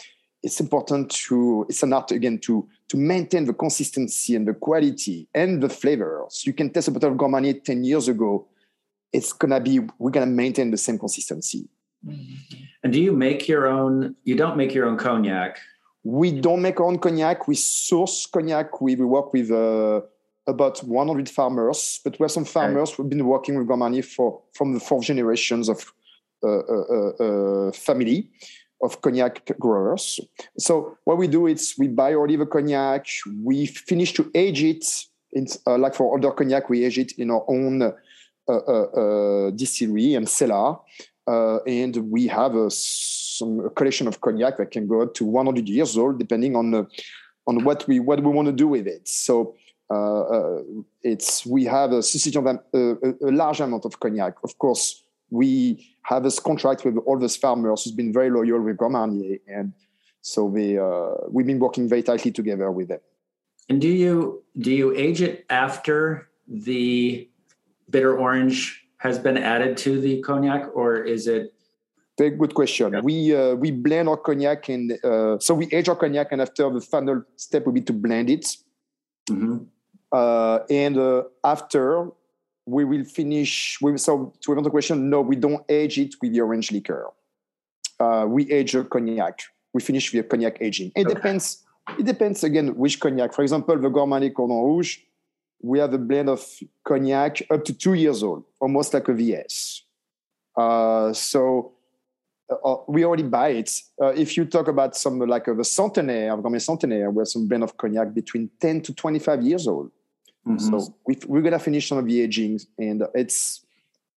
it's 0.42 0.60
important 0.60 1.10
to 1.10 1.66
it's 1.68 1.82
an 1.82 1.92
art 1.92 2.10
again 2.12 2.38
to 2.38 2.68
to 2.88 2.96
maintain 2.96 3.44
the 3.44 3.52
consistency 3.52 4.34
and 4.34 4.48
the 4.48 4.54
quality 4.54 5.28
and 5.34 5.62
the 5.62 5.68
flavors. 5.68 6.42
You 6.46 6.52
can 6.52 6.70
test 6.70 6.88
a 6.88 6.90
bottle 6.90 7.12
of 7.12 7.16
Grand 7.16 7.64
10 7.64 7.84
years 7.84 8.08
ago. 8.08 8.46
It's 9.12 9.32
gonna 9.32 9.60
be 9.60 9.80
we're 9.98 10.10
gonna 10.10 10.26
maintain 10.26 10.70
the 10.70 10.76
same 10.76 10.98
consistency. 10.98 11.68
Mm-hmm. 12.06 12.64
And 12.84 12.92
do 12.92 13.00
you 13.00 13.12
make 13.12 13.48
your 13.48 13.66
own? 13.66 14.14
You 14.24 14.36
don't 14.36 14.56
make 14.56 14.74
your 14.74 14.86
own 14.86 14.96
cognac. 14.96 15.58
We 16.04 16.40
don't 16.40 16.62
make 16.62 16.80
our 16.80 16.86
own 16.86 16.98
cognac. 16.98 17.48
We 17.48 17.54
source 17.54 18.26
cognac. 18.26 18.80
We, 18.80 18.94
we 18.94 19.04
work 19.04 19.32
with 19.32 19.50
uh, 19.50 20.00
about 20.46 20.78
100 20.78 21.28
farmers, 21.28 22.00
but 22.04 22.18
we 22.18 22.24
have 22.24 22.30
some 22.30 22.44
farmers 22.44 22.92
who've 22.92 23.08
been 23.08 23.26
working 23.26 23.58
with 23.58 23.66
Grand 23.66 24.04
for 24.04 24.40
from 24.54 24.74
the 24.74 24.80
fourth 24.80 25.04
generations 25.04 25.68
of 25.68 25.92
uh, 26.44 26.46
uh, 26.46 26.84
uh, 26.90 27.24
uh, 27.68 27.72
family 27.72 28.30
of 28.80 29.00
cognac 29.02 29.44
growers. 29.58 30.20
So 30.56 30.96
what 31.02 31.18
we 31.18 31.26
do 31.26 31.48
is 31.48 31.74
we 31.76 31.88
buy 31.88 32.14
already 32.14 32.36
the 32.36 32.46
cognac. 32.46 33.06
We 33.42 33.66
finish 33.66 34.12
to 34.14 34.30
age 34.36 34.62
it. 34.62 34.86
In, 35.32 35.46
like 35.66 35.96
for 35.96 36.12
older 36.12 36.30
cognac, 36.30 36.70
we 36.70 36.84
age 36.84 36.98
it 36.98 37.12
in 37.18 37.32
our 37.32 37.44
own 37.48 37.92
distillery 39.56 40.14
and 40.14 40.28
cellar. 40.28 40.76
Uh, 41.26 41.58
and 41.66 41.96
we 42.10 42.28
have 42.28 42.54
a, 42.54 42.70
some 43.38 43.60
a 43.60 43.70
collection 43.70 44.06
of 44.08 44.20
cognac 44.20 44.56
that 44.58 44.70
can 44.70 44.86
go 44.86 45.02
up 45.02 45.14
to 45.14 45.24
100 45.24 45.68
years 45.68 45.96
old, 45.96 46.18
depending 46.18 46.56
on 46.56 46.70
the, 46.70 46.86
on 47.46 47.64
what 47.64 47.86
we 47.88 48.00
what 48.00 48.22
we 48.22 48.30
want 48.30 48.46
to 48.46 48.52
do 48.52 48.68
with 48.68 48.86
it. 48.86 49.08
So 49.08 49.54
uh, 49.90 50.20
uh, 50.20 50.62
it's 51.02 51.46
we 51.46 51.64
have 51.64 51.92
a, 51.92 52.02
a, 52.02 53.32
large 53.32 53.60
amount 53.60 53.84
of 53.86 53.98
cognac. 54.00 54.34
Of 54.44 54.58
course, 54.58 55.02
we 55.30 55.94
have 56.02 56.22
this 56.22 56.38
contract 56.38 56.84
with 56.84 56.98
all 57.06 57.18
these 57.18 57.36
farmers 57.36 57.84
who's 57.84 57.92
been 57.92 58.12
very 58.12 58.30
loyal 58.30 58.60
with 58.60 58.76
Grand 58.76 58.92
Marnier, 58.92 59.38
and 59.46 59.72
so 60.20 60.50
they 60.50 60.76
uh, 60.78 61.26
we've 61.30 61.46
been 61.46 61.58
working 61.58 61.88
very 61.88 62.02
tightly 62.02 62.30
together 62.30 62.70
with 62.70 62.88
them. 62.88 63.00
And 63.70 63.80
do 63.80 63.88
you 63.88 64.42
do 64.58 64.70
you 64.70 64.94
age 64.94 65.22
it 65.22 65.46
after 65.48 66.28
the 66.46 67.28
bitter 67.88 68.18
orange 68.18 68.84
has 68.98 69.18
been 69.18 69.38
added 69.38 69.78
to 69.78 70.00
the 70.00 70.20
cognac, 70.20 70.68
or 70.74 70.96
is 70.96 71.26
it? 71.26 71.54
Very 72.18 72.30
good 72.30 72.52
question. 72.54 72.92
Yeah. 72.92 73.00
We 73.00 73.34
uh, 73.34 73.54
we 73.54 73.70
blend 73.70 74.08
our 74.08 74.16
cognac 74.16 74.68
and 74.68 74.92
uh, 75.04 75.38
so 75.38 75.54
we 75.54 75.68
age 75.72 75.88
our 75.88 75.96
cognac, 75.96 76.32
and 76.32 76.42
after 76.42 76.68
the 76.70 76.80
final 76.80 77.22
step 77.36 77.64
will 77.64 77.72
be 77.72 77.82
to 77.82 77.92
blend 77.92 78.28
it. 78.28 78.56
Mm-hmm. 79.30 79.58
Uh, 80.10 80.58
and 80.68 80.98
uh, 80.98 81.22
after 81.44 82.08
we 82.66 82.84
will 82.84 83.04
finish. 83.04 83.78
We, 83.80 83.96
so 83.98 84.34
to 84.40 84.52
answer 84.52 84.62
the 84.64 84.70
question, 84.70 85.08
no, 85.08 85.20
we 85.20 85.36
don't 85.36 85.64
age 85.68 85.98
it 85.98 86.14
with 86.20 86.32
the 86.32 86.40
orange 86.40 86.72
liquor. 86.72 87.08
Uh, 88.00 88.26
we 88.28 88.50
age 88.50 88.74
a 88.74 88.84
cognac. 88.84 89.40
We 89.72 89.80
finish 89.80 90.12
with 90.12 90.24
a 90.24 90.28
cognac 90.28 90.58
aging. 90.60 90.92
It 90.96 91.06
okay. 91.06 91.14
depends. 91.14 91.64
It 91.98 92.04
depends 92.04 92.44
again 92.44 92.74
which 92.74 93.00
cognac. 93.00 93.32
For 93.32 93.42
example, 93.42 93.78
the 93.78 93.88
Marnier 93.88 94.30
Cordon 94.30 94.56
Rouge 94.56 94.98
we 95.60 95.78
have 95.78 95.92
a 95.92 95.98
blend 95.98 96.28
of 96.28 96.44
cognac 96.84 97.42
up 97.50 97.64
to 97.64 97.74
two 97.74 97.94
years 97.94 98.22
old, 98.22 98.44
almost 98.60 98.94
like 98.94 99.08
a 99.08 99.14
VS. 99.14 99.82
Uh, 100.56 101.12
so 101.12 101.72
uh, 102.50 102.54
uh, 102.64 102.82
we 102.88 103.04
already 103.04 103.22
buy 103.22 103.48
it. 103.48 103.70
Uh, 104.00 104.08
if 104.08 104.36
you 104.36 104.44
talk 104.44 104.68
about 104.68 104.96
some 104.96 105.18
like 105.20 105.48
of 105.48 105.58
a 105.58 105.64
centenaire, 105.64 106.36
Marnier 106.36 106.60
centenaire, 106.60 107.10
we 107.10 107.20
have 107.20 107.28
some 107.28 107.46
blend 107.46 107.62
of 107.62 107.76
cognac 107.76 108.14
between 108.14 108.50
10 108.60 108.82
to 108.82 108.94
25 108.94 109.42
years 109.42 109.66
old. 109.66 109.90
Mm-hmm. 110.46 110.78
So 110.78 110.94
we, 111.06 111.14
are 111.16 111.42
going 111.42 111.52
to 111.52 111.58
finish 111.58 111.88
some 111.88 111.98
of 111.98 112.06
the 112.06 112.22
aging, 112.22 112.60
and 112.78 113.02
it's 113.14 113.64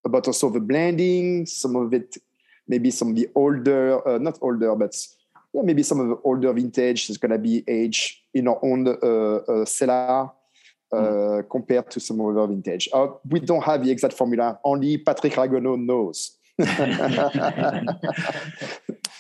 about 0.06 0.28
also 0.28 0.50
the 0.50 0.60
blending, 0.60 1.46
some 1.46 1.76
of 1.76 1.94
it, 1.94 2.18
maybe 2.68 2.90
some 2.90 3.10
of 3.10 3.16
the 3.16 3.28
older, 3.36 4.08
uh, 4.08 4.18
not 4.18 4.38
older, 4.42 4.76
but 4.76 4.96
yeah, 5.54 5.62
maybe 5.64 5.84
some 5.84 6.00
of 6.00 6.08
the 6.08 6.18
older 6.24 6.54
vintage 6.54 7.10
is 7.10 7.18
going 7.18 7.32
to 7.32 7.38
be 7.38 7.64
aged 7.68 8.20
in 8.34 8.48
our 8.48 8.60
own 8.64 8.88
uh, 8.88 9.66
cellar 9.66 10.32
Mm. 10.94 11.40
uh, 11.40 11.44
compared 11.44 11.90
to 11.90 12.02
some 12.02 12.20
other 12.20 12.46
vintage. 12.48 12.90
Uh, 12.92 13.08
we 13.30 13.40
don't 13.40 13.64
have 13.64 13.82
the 13.82 13.90
exact 13.90 14.14
formula. 14.14 14.60
Only 14.62 14.98
Patrick 14.98 15.38
Raguenaud 15.38 15.78
knows. 15.78 16.38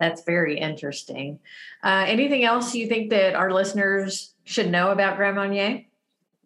That's 0.00 0.22
very 0.24 0.58
interesting. 0.58 1.40
Uh, 1.82 2.04
anything 2.06 2.44
else 2.44 2.74
you 2.74 2.86
think 2.86 3.10
that 3.10 3.34
our 3.34 3.52
listeners 3.52 4.34
should 4.44 4.70
know 4.70 4.90
about 4.90 5.16
Grand 5.16 5.36
Marnier? 5.36 5.84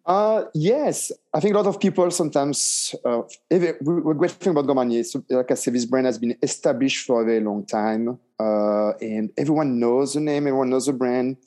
Uh, 0.05 0.45
yes, 0.53 1.13
I 1.33 1.39
think 1.39 1.53
a 1.53 1.57
lot 1.57 1.67
of 1.67 1.79
people 1.79 2.11
sometimes. 2.11 2.93
Uh, 3.05 3.21
we're 3.49 4.13
great 4.15 4.31
thing 4.31 4.51
about 4.51 4.65
Grand 4.65 4.75
Marnier. 4.75 5.03
Like 5.29 5.51
I 5.51 5.53
said, 5.53 5.73
this 5.73 5.85
brand 5.85 6.07
has 6.07 6.17
been 6.17 6.35
established 6.41 7.05
for 7.05 7.21
a 7.21 7.25
very 7.25 7.39
long 7.39 7.65
time, 7.65 8.19
uh, 8.39 8.91
and 8.99 9.31
everyone 9.37 9.79
knows 9.79 10.13
the 10.13 10.19
name, 10.19 10.47
everyone 10.47 10.69
knows 10.69 10.87
the 10.87 10.93
brand. 10.93 11.37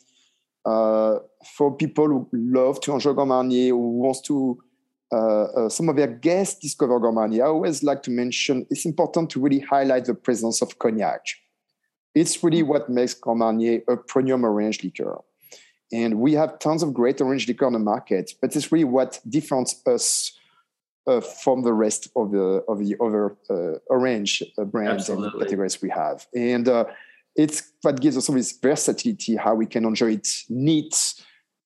Uh, 0.65 1.19
for 1.57 1.77
people 1.77 2.09
who 2.09 2.29
love 2.33 2.81
to 2.81 2.93
enjoy 2.93 3.13
Grand 3.13 3.29
Marnier, 3.29 3.71
who 3.71 4.01
wants 4.01 4.21
to, 4.23 4.59
uh, 5.13 5.45
uh, 5.45 5.69
some 5.69 5.89
of 5.89 5.97
their 5.97 6.09
guests 6.09 6.59
discover 6.59 6.99
Grand 6.99 7.35
I 7.35 7.41
always 7.41 7.83
like 7.83 8.03
to 8.05 8.11
mention 8.11 8.67
it's 8.71 8.85
important 8.85 9.31
to 9.31 9.41
really 9.41 9.61
highlight 9.61 10.07
the 10.07 10.15
presence 10.15 10.63
of 10.63 10.79
cognac. 10.79 11.21
It's 12.15 12.43
really 12.43 12.63
what 12.63 12.89
makes 12.89 13.15
Grand 13.15 13.63
a 13.63 13.97
premium 13.97 14.45
orange 14.45 14.83
liqueur. 14.83 15.19
And 15.93 16.19
we 16.19 16.33
have 16.33 16.59
tons 16.59 16.83
of 16.83 16.93
great 16.93 17.21
orange 17.21 17.47
liquor 17.47 17.67
on 17.67 17.75
the 17.75 17.79
market, 17.79 18.33
but 18.41 18.57
it's 18.57 18.73
really 18.73 18.85
what 18.85 19.21
differentiates 19.29 19.87
us 19.87 20.33
uh, 21.07 21.21
from 21.21 21.63
the 21.63 21.73
rest 21.73 22.09
of 22.17 22.33
the 22.33 22.65
of 22.67 22.81
the 22.81 22.97
other 23.01 23.37
uh, 23.49 23.79
orange 23.89 24.43
uh, 24.59 24.65
brands 24.65 25.09
Absolutely. 25.09 25.31
and 25.31 25.41
categories 25.43 25.81
we 25.81 25.91
have. 25.91 26.27
And 26.35 26.69
uh, 26.69 26.87
it's 27.37 27.71
what 27.83 28.01
gives 28.01 28.17
us 28.17 28.29
all 28.29 28.35
this 28.35 28.59
versatility, 28.61 29.37
how 29.37 29.55
we 29.55 29.67
can 29.67 29.85
enjoy 29.85 30.15
it 30.15 30.29
neat 30.49 31.15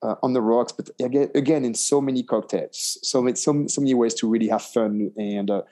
uh, 0.03 0.15
on 0.23 0.33
the 0.33 0.41
rocks, 0.41 0.73
but 0.73 0.91
again, 1.01 1.31
again 1.35 1.65
in 1.65 1.75
so 1.75 2.01
many 2.01 2.23
cocktails. 2.23 2.99
So 3.03 3.27
it's 3.27 3.43
so, 3.43 3.67
so 3.67 3.81
many 3.81 3.95
ways 3.95 4.15
to 4.15 4.29
really 4.29 4.49
have 4.49 4.63
fun 4.63 5.13
and 5.17 5.51
uh, 5.51 5.63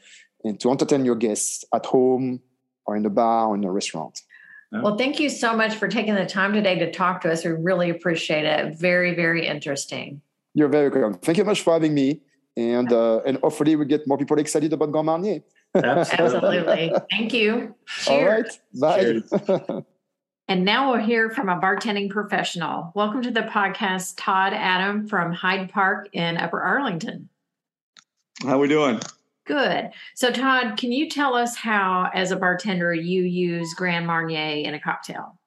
and 0.44 0.60
to 0.60 0.70
entertain 0.70 1.04
your 1.04 1.16
guests 1.16 1.64
at 1.74 1.86
home 1.86 2.40
or 2.86 2.96
in 2.96 3.02
the 3.02 3.10
bar 3.10 3.48
or 3.48 3.56
in 3.56 3.64
a 3.64 3.70
restaurant. 3.70 4.20
Well, 4.70 4.98
thank 4.98 5.18
you 5.18 5.30
so 5.30 5.56
much 5.56 5.74
for 5.76 5.88
taking 5.88 6.14
the 6.14 6.26
time 6.26 6.52
today 6.52 6.78
to 6.78 6.92
talk 6.92 7.22
to 7.22 7.32
us. 7.32 7.42
We 7.42 7.52
really 7.52 7.88
appreciate 7.88 8.44
it. 8.44 8.78
Very, 8.78 9.14
very 9.14 9.46
interesting. 9.46 10.20
You're 10.52 10.68
very 10.68 10.90
welcome. 10.90 11.14
Thank 11.14 11.38
you 11.38 11.44
much 11.44 11.62
for 11.62 11.72
having 11.72 11.94
me. 11.94 12.20
And 12.56 12.92
uh, 12.92 13.20
and 13.24 13.38
hopefully 13.38 13.76
we 13.76 13.86
get 13.86 14.06
more 14.06 14.18
people 14.18 14.38
excited 14.38 14.72
about 14.72 14.92
Grand 14.92 15.06
Marnier. 15.06 15.40
Absolutely. 15.74 16.92
Thank 17.10 17.32
you. 17.32 17.74
Cheers. 17.86 18.58
All 18.74 18.92
right. 18.98 19.22
Bye. 19.66 19.82
and 20.48 20.64
now 20.64 20.90
we'll 20.90 21.04
hear 21.04 21.28
from 21.28 21.50
a 21.50 21.60
bartending 21.60 22.08
professional. 22.08 22.90
Welcome 22.94 23.20
to 23.22 23.30
the 23.30 23.42
podcast, 23.42 24.14
Todd 24.16 24.54
Adam 24.54 25.06
from 25.06 25.30
Hyde 25.30 25.70
Park 25.70 26.08
in 26.14 26.38
Upper 26.38 26.62
Arlington. 26.62 27.28
How 28.42 28.56
are 28.56 28.58
we 28.58 28.68
doing? 28.68 28.98
Good. 29.46 29.90
So, 30.14 30.30
Todd, 30.30 30.78
can 30.78 30.90
you 30.90 31.10
tell 31.10 31.34
us 31.34 31.54
how, 31.54 32.10
as 32.14 32.30
a 32.30 32.36
bartender, 32.36 32.94
you 32.94 33.22
use 33.22 33.74
Grand 33.74 34.06
Marnier 34.06 34.66
in 34.66 34.72
a 34.72 34.80
cocktail? 34.80 35.38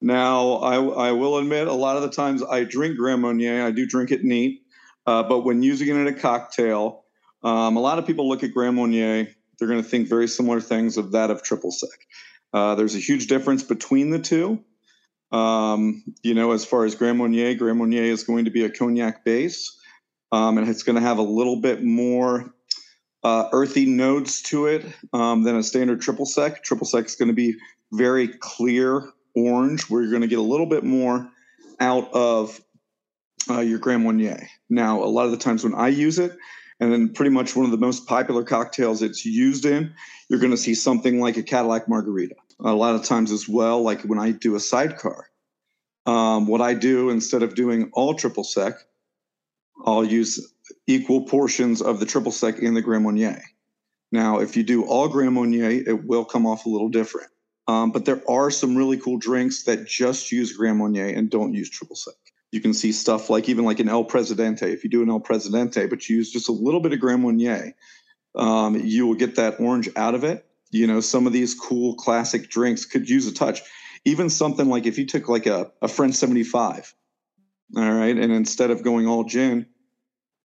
Now, 0.00 0.54
I, 0.54 1.08
I 1.08 1.12
will 1.12 1.38
admit, 1.38 1.68
a 1.68 1.72
lot 1.72 1.96
of 1.96 2.02
the 2.02 2.10
times 2.10 2.42
I 2.42 2.64
drink 2.64 2.96
Grand 2.96 3.22
Marnier. 3.22 3.64
I 3.64 3.70
do 3.70 3.86
drink 3.86 4.10
it 4.10 4.24
neat, 4.24 4.62
uh, 5.06 5.22
but 5.22 5.40
when 5.40 5.62
using 5.62 5.88
it 5.88 5.94
in 5.94 6.08
a 6.08 6.12
cocktail, 6.12 7.04
um, 7.44 7.76
a 7.76 7.80
lot 7.80 8.00
of 8.00 8.06
people 8.06 8.28
look 8.28 8.42
at 8.42 8.52
Grand 8.52 8.74
Marnier, 8.74 9.28
they're 9.58 9.68
going 9.68 9.82
to 9.82 9.88
think 9.88 10.08
very 10.08 10.26
similar 10.26 10.60
things 10.60 10.96
of 10.96 11.12
that 11.12 11.30
of 11.30 11.42
triple 11.42 11.70
sec. 11.70 11.88
Uh, 12.56 12.74
there's 12.74 12.94
a 12.94 12.98
huge 12.98 13.26
difference 13.26 13.62
between 13.62 14.08
the 14.08 14.18
two. 14.18 14.64
Um, 15.30 16.02
you 16.22 16.32
know, 16.32 16.52
as 16.52 16.64
far 16.64 16.86
as 16.86 16.94
Grand 16.94 17.18
Marnier, 17.18 17.54
Grand 17.54 17.76
Marnier 17.76 18.04
is 18.04 18.24
going 18.24 18.46
to 18.46 18.50
be 18.50 18.64
a 18.64 18.70
cognac 18.70 19.26
base, 19.26 19.78
um, 20.32 20.56
and 20.56 20.66
it's 20.66 20.82
going 20.82 20.96
to 20.96 21.02
have 21.02 21.18
a 21.18 21.22
little 21.22 21.60
bit 21.60 21.84
more 21.84 22.54
uh, 23.22 23.50
earthy 23.52 23.84
notes 23.84 24.40
to 24.40 24.68
it 24.68 24.86
um, 25.12 25.42
than 25.42 25.56
a 25.56 25.62
standard 25.62 26.00
triple 26.00 26.24
sec. 26.24 26.64
Triple 26.64 26.86
sec 26.86 27.04
is 27.04 27.16
going 27.16 27.28
to 27.28 27.34
be 27.34 27.56
very 27.92 28.26
clear 28.26 29.06
orange, 29.34 29.90
where 29.90 30.00
you're 30.00 30.10
going 30.10 30.22
to 30.22 30.26
get 30.26 30.38
a 30.38 30.42
little 30.42 30.64
bit 30.64 30.82
more 30.82 31.28
out 31.78 32.10
of 32.14 32.58
uh, 33.50 33.60
your 33.60 33.78
Grand 33.78 34.02
Marnier. 34.02 34.48
Now, 34.70 35.02
a 35.02 35.10
lot 35.12 35.26
of 35.26 35.30
the 35.30 35.36
times 35.36 35.62
when 35.62 35.74
I 35.74 35.88
use 35.88 36.18
it, 36.18 36.34
and 36.80 36.90
then 36.90 37.12
pretty 37.12 37.32
much 37.32 37.54
one 37.54 37.66
of 37.66 37.70
the 37.70 37.76
most 37.76 38.06
popular 38.06 38.44
cocktails 38.44 39.02
it's 39.02 39.26
used 39.26 39.66
in, 39.66 39.92
you're 40.30 40.40
going 40.40 40.52
to 40.52 40.56
see 40.56 40.74
something 40.74 41.20
like 41.20 41.36
a 41.36 41.42
Cadillac 41.42 41.86
margarita. 41.86 42.36
A 42.60 42.72
lot 42.72 42.94
of 42.94 43.04
times 43.04 43.32
as 43.32 43.48
well. 43.48 43.82
Like 43.82 44.02
when 44.02 44.18
I 44.18 44.30
do 44.30 44.54
a 44.54 44.60
sidecar, 44.60 45.28
um, 46.06 46.46
what 46.46 46.60
I 46.60 46.74
do 46.74 47.10
instead 47.10 47.42
of 47.42 47.54
doing 47.54 47.90
all 47.92 48.14
triple 48.14 48.44
sec, 48.44 48.74
I'll 49.84 50.04
use 50.04 50.52
equal 50.86 51.22
portions 51.22 51.82
of 51.82 52.00
the 52.00 52.06
triple 52.06 52.32
sec 52.32 52.58
in 52.58 52.74
the 52.74 52.82
Grand 52.82 53.04
Marnier. 53.04 53.42
Now, 54.12 54.38
if 54.38 54.56
you 54.56 54.62
do 54.62 54.84
all 54.84 55.08
Grand 55.08 55.34
Marnier, 55.34 55.70
it 55.70 56.04
will 56.04 56.24
come 56.24 56.46
off 56.46 56.64
a 56.66 56.68
little 56.68 56.88
different. 56.88 57.28
Um, 57.68 57.90
but 57.90 58.04
there 58.04 58.22
are 58.30 58.50
some 58.50 58.76
really 58.76 58.96
cool 58.96 59.18
drinks 59.18 59.64
that 59.64 59.86
just 59.86 60.30
use 60.30 60.52
Grand 60.52 60.78
Marnier 60.78 61.08
and 61.08 61.28
don't 61.28 61.52
use 61.52 61.68
triple 61.68 61.96
sec. 61.96 62.14
You 62.52 62.60
can 62.60 62.72
see 62.72 62.92
stuff 62.92 63.28
like 63.28 63.48
even 63.48 63.64
like 63.64 63.80
an 63.80 63.88
El 63.88 64.04
Presidente. 64.04 64.72
If 64.72 64.84
you 64.84 64.90
do 64.90 65.02
an 65.02 65.10
El 65.10 65.20
Presidente, 65.20 65.86
but 65.86 66.08
you 66.08 66.16
use 66.16 66.30
just 66.30 66.48
a 66.48 66.52
little 66.52 66.80
bit 66.80 66.92
of 66.92 67.00
Grand 67.00 67.22
Marnier, 67.22 67.74
um, 68.36 68.76
you 68.76 69.06
will 69.06 69.14
get 69.14 69.34
that 69.36 69.58
orange 69.58 69.88
out 69.96 70.14
of 70.14 70.22
it. 70.22 70.45
You 70.70 70.86
know, 70.86 71.00
some 71.00 71.26
of 71.26 71.32
these 71.32 71.54
cool 71.54 71.94
classic 71.94 72.50
drinks 72.50 72.84
could 72.84 73.08
use 73.08 73.26
a 73.26 73.34
touch. 73.34 73.62
Even 74.04 74.30
something 74.30 74.68
like 74.68 74.86
if 74.86 74.98
you 74.98 75.06
took 75.06 75.28
like 75.28 75.46
a, 75.46 75.70
a 75.82 75.88
French 75.88 76.14
75, 76.14 76.94
all 77.76 77.92
right, 77.92 78.16
and 78.16 78.32
instead 78.32 78.70
of 78.70 78.82
going 78.82 79.06
all 79.06 79.24
gin, 79.24 79.66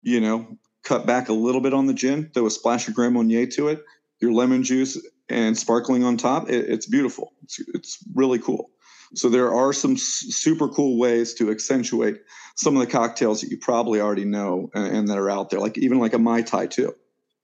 you 0.01 0.21
know, 0.21 0.57
cut 0.83 1.05
back 1.05 1.29
a 1.29 1.33
little 1.33 1.61
bit 1.61 1.73
on 1.73 1.85
the 1.85 1.93
gin, 1.93 2.31
throw 2.33 2.45
a 2.45 2.51
splash 2.51 2.87
of 2.87 2.93
Grand 2.93 3.13
Marnier 3.13 3.47
to 3.47 3.67
it, 3.67 3.83
your 4.21 4.31
lemon 4.31 4.63
juice 4.63 4.97
and 5.29 5.57
sparkling 5.57 6.03
on 6.03 6.17
top. 6.17 6.49
It, 6.49 6.69
it's 6.69 6.85
beautiful. 6.85 7.33
It's, 7.43 7.59
it's 7.73 8.03
really 8.15 8.39
cool. 8.39 8.71
So 9.15 9.29
there 9.29 9.53
are 9.53 9.73
some 9.73 9.97
super 9.97 10.67
cool 10.67 10.99
ways 10.99 11.33
to 11.35 11.49
accentuate 11.49 12.21
some 12.55 12.75
of 12.75 12.81
the 12.81 12.91
cocktails 12.91 13.41
that 13.41 13.49
you 13.49 13.57
probably 13.57 13.99
already 13.99 14.25
know 14.25 14.69
and, 14.73 14.97
and, 14.97 15.07
that 15.07 15.17
are 15.17 15.29
out 15.29 15.49
there. 15.49 15.59
Like 15.59 15.77
even 15.77 15.99
like 15.99 16.13
a 16.13 16.19
mai 16.19 16.41
tai 16.41 16.67
too. 16.67 16.93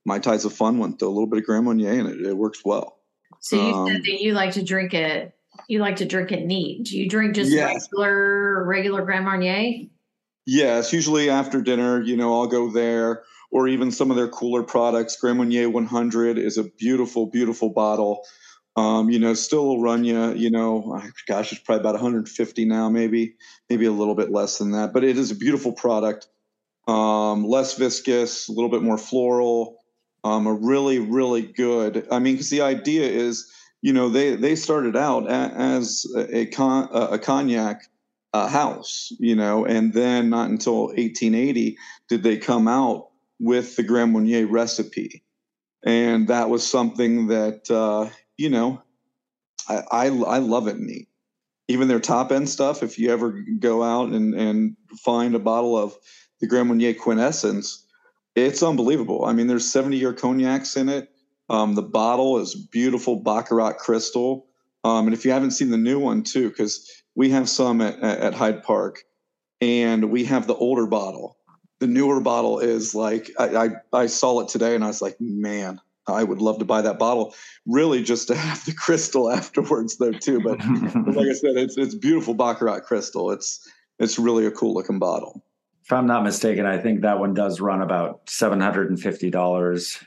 Mai 0.05 0.19
Tai's 0.19 0.45
a 0.45 0.49
fun 0.49 0.77
one. 0.77 0.97
Throw 0.97 1.07
a 1.07 1.09
little 1.09 1.27
bit 1.27 1.39
of 1.39 1.45
Grand 1.45 1.65
Marnier 1.65 1.93
in 1.93 2.07
it. 2.07 2.21
It 2.21 2.37
works 2.37 2.61
well. 2.63 2.99
So 3.39 3.55
you 3.55 3.73
um, 3.73 3.87
said 3.87 4.01
that 4.01 4.21
you 4.21 4.33
like 4.33 4.51
to 4.53 4.63
drink 4.63 4.93
it. 4.93 5.33
You 5.67 5.79
like 5.79 5.97
to 5.97 6.05
drink 6.05 6.31
it 6.31 6.45
neat. 6.45 6.85
Do 6.85 6.97
you 6.97 7.09
drink 7.09 7.35
just 7.35 7.51
yes. 7.51 7.73
regular 7.91 8.63
regular 8.65 9.05
Grand 9.05 9.25
Marnier? 9.25 9.87
Yes, 10.45 10.93
usually 10.93 11.29
after 11.29 11.61
dinner. 11.61 12.01
You 12.01 12.17
know, 12.17 12.33
I'll 12.33 12.47
go 12.47 12.69
there 12.71 13.23
or 13.51 13.67
even 13.67 13.91
some 13.91 14.11
of 14.11 14.17
their 14.17 14.27
cooler 14.27 14.63
products. 14.63 15.15
Grand 15.15 15.37
Marnier 15.37 15.69
100 15.69 16.37
is 16.37 16.57
a 16.57 16.63
beautiful, 16.63 17.27
beautiful 17.27 17.69
bottle. 17.69 18.25
Um, 18.75 19.09
you 19.09 19.19
know, 19.19 19.33
still 19.33 19.65
will 19.65 19.81
run 19.81 20.03
you, 20.03 20.33
you 20.33 20.51
know, 20.51 21.01
gosh, 21.27 21.53
it's 21.53 21.61
probably 21.61 21.79
about 21.79 21.93
150 21.93 22.65
now, 22.65 22.89
maybe, 22.89 23.35
maybe 23.69 23.85
a 23.85 23.91
little 23.91 24.15
bit 24.15 24.31
less 24.31 24.57
than 24.57 24.71
that. 24.71 24.91
But 24.91 25.05
it 25.05 25.17
is 25.17 25.31
a 25.31 25.35
beautiful 25.35 25.71
product, 25.71 26.27
um, 26.85 27.45
less 27.45 27.77
viscous, 27.77 28.49
a 28.49 28.51
little 28.51 28.69
bit 28.69 28.81
more 28.81 28.97
floral, 28.97 29.77
um, 30.25 30.47
a 30.47 30.53
really, 30.53 30.97
really 30.97 31.43
good. 31.43 32.07
I 32.11 32.17
mean, 32.17 32.33
because 32.33 32.49
the 32.49 32.61
idea 32.61 33.03
is, 33.03 33.47
you 33.83 33.93
know, 33.93 34.09
they 34.09 34.35
they 34.35 34.55
started 34.55 34.95
out 34.95 35.29
as 35.29 36.07
a 36.17 36.47
con, 36.47 36.89
a 36.91 37.19
cognac 37.19 37.83
uh, 38.33 38.47
house, 38.47 39.13
you 39.19 39.35
know, 39.35 39.65
and 39.65 39.93
then 39.93 40.31
not 40.31 40.49
until 40.49 40.87
1880 40.87 41.77
did 42.09 42.23
they 42.23 42.37
come 42.37 42.67
out 42.67 43.09
with 43.39 43.75
the 43.75 43.83
Grand 43.83 44.13
Marnier 44.13 44.47
recipe, 44.47 45.23
and 45.85 46.27
that 46.29 46.49
was 46.49 46.65
something 46.65 47.27
that 47.27 47.69
uh, 47.69 48.09
you 48.35 48.49
know 48.49 48.81
I, 49.69 49.83
I, 49.91 50.05
I 50.07 50.37
love 50.39 50.67
it 50.67 50.79
neat. 50.79 51.07
Even 51.67 51.87
their 51.87 51.99
top 51.99 52.31
end 52.31 52.49
stuff, 52.49 52.81
if 52.81 52.97
you 52.97 53.11
ever 53.11 53.43
go 53.59 53.83
out 53.83 54.09
and 54.09 54.33
and 54.33 54.75
find 55.03 55.35
a 55.35 55.39
bottle 55.39 55.77
of 55.77 55.95
the 56.41 56.47
Grand 56.47 56.69
Marnier 56.69 56.95
Quintessence, 56.95 57.84
it's 58.35 58.61
unbelievable. 58.61 59.25
I 59.25 59.33
mean, 59.33 59.47
there's 59.47 59.71
70 59.71 59.97
year 59.97 60.13
cognacs 60.13 60.77
in 60.77 60.89
it. 60.89 61.09
Um, 61.49 61.75
the 61.75 61.81
bottle 61.81 62.39
is 62.39 62.55
beautiful 62.55 63.17
baccarat 63.17 63.73
crystal. 63.73 64.47
Um, 64.83 65.07
and 65.07 65.13
if 65.13 65.25
you 65.25 65.31
haven't 65.31 65.51
seen 65.51 65.71
the 65.71 65.77
new 65.77 65.99
one 65.99 66.23
too, 66.23 66.49
because 66.49 67.03
we 67.15 67.29
have 67.31 67.49
some 67.49 67.81
at, 67.81 67.99
at 67.99 68.33
Hyde 68.33 68.63
Park, 68.63 69.03
and 69.61 70.11
we 70.11 70.25
have 70.25 70.47
the 70.47 70.55
older 70.55 70.85
bottle 70.85 71.37
the 71.79 71.87
newer 71.87 72.19
bottle 72.21 72.59
is 72.59 72.95
like 72.95 73.31
I, 73.37 73.55
I, 73.55 73.69
I 73.93 74.05
saw 74.07 74.39
it 74.41 74.47
today 74.47 74.75
and 74.75 74.83
I 74.83 74.87
was 74.87 75.01
like, 75.01 75.17
man, 75.19 75.81
I 76.07 76.23
would 76.23 76.41
love 76.41 76.59
to 76.59 76.65
buy 76.65 76.81
that 76.81 76.99
bottle. 76.99 77.35
Really, 77.65 78.03
just 78.03 78.27
to 78.29 78.35
have 78.47 78.65
the 78.65 78.73
crystal 78.73 79.31
afterwards, 79.31 79.97
though, 79.97 80.11
too. 80.11 80.41
But, 80.41 80.59
but 80.59 81.15
like 81.15 81.27
I 81.27 81.33
said, 81.33 81.57
it's 81.57 81.77
it's 81.77 81.95
beautiful 81.95 82.33
baccarat 82.33 82.81
crystal. 82.81 83.31
It's 83.31 83.67
it's 83.99 84.19
really 84.19 84.45
a 84.45 84.51
cool 84.51 84.73
looking 84.73 84.99
bottle. 84.99 85.43
If 85.85 85.93
I'm 85.93 86.07
not 86.07 86.23
mistaken, 86.23 86.65
I 86.65 86.79
think 86.79 87.01
that 87.01 87.19
one 87.19 87.35
does 87.35 87.61
run 87.61 87.83
about 87.83 88.27
seven 88.27 88.59
hundred 88.59 88.89
and 88.89 88.99
fifty 88.99 89.29
dollars. 89.29 89.99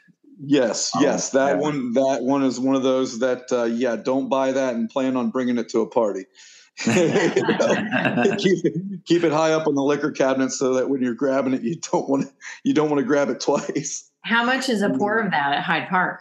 Yes, 0.45 0.91
oh, 0.97 1.01
yes, 1.01 1.31
that 1.31 1.57
yeah. 1.57 1.61
one 1.61 1.93
that 1.93 2.23
one 2.23 2.43
is 2.43 2.59
one 2.59 2.75
of 2.75 2.83
those 2.83 3.21
that 3.21 3.45
uh, 3.53 3.64
yeah, 3.64 3.95
don't 3.95 4.29
buy 4.29 4.51
that 4.51 4.75
and 4.75 4.91
plan 4.91 5.17
on 5.17 5.31
bringing 5.31 5.57
it 5.57 5.69
to 5.71 5.81
a 5.81 5.88
party. 5.88 6.25
keep 6.79 8.64
it 8.64 9.05
keep 9.05 9.23
it 9.23 9.33
high 9.33 9.53
up 9.53 9.67
on 9.67 9.77
the 9.77 9.83
liquor 9.83 10.11
cabinet 10.11 10.51
so 10.51 10.75
that 10.75 10.88
when 10.88 11.01
you're 11.01 11.14
grabbing 11.14 11.55
it, 11.55 11.62
you 11.62 11.77
don't 11.77 12.09
want 12.09 12.25
to 12.25 12.33
you 12.64 12.75
don't 12.75 12.91
want 12.91 12.99
to 12.99 13.07
grab 13.07 13.29
it 13.29 13.41
twice. 13.41 14.11
How 14.25 14.45
much 14.45 14.69
is 14.69 14.83
a 14.83 14.91
pour 14.91 15.19
of 15.19 15.31
that 15.31 15.55
at 15.55 15.62
Hyde 15.62 15.88
Park? 15.88 16.21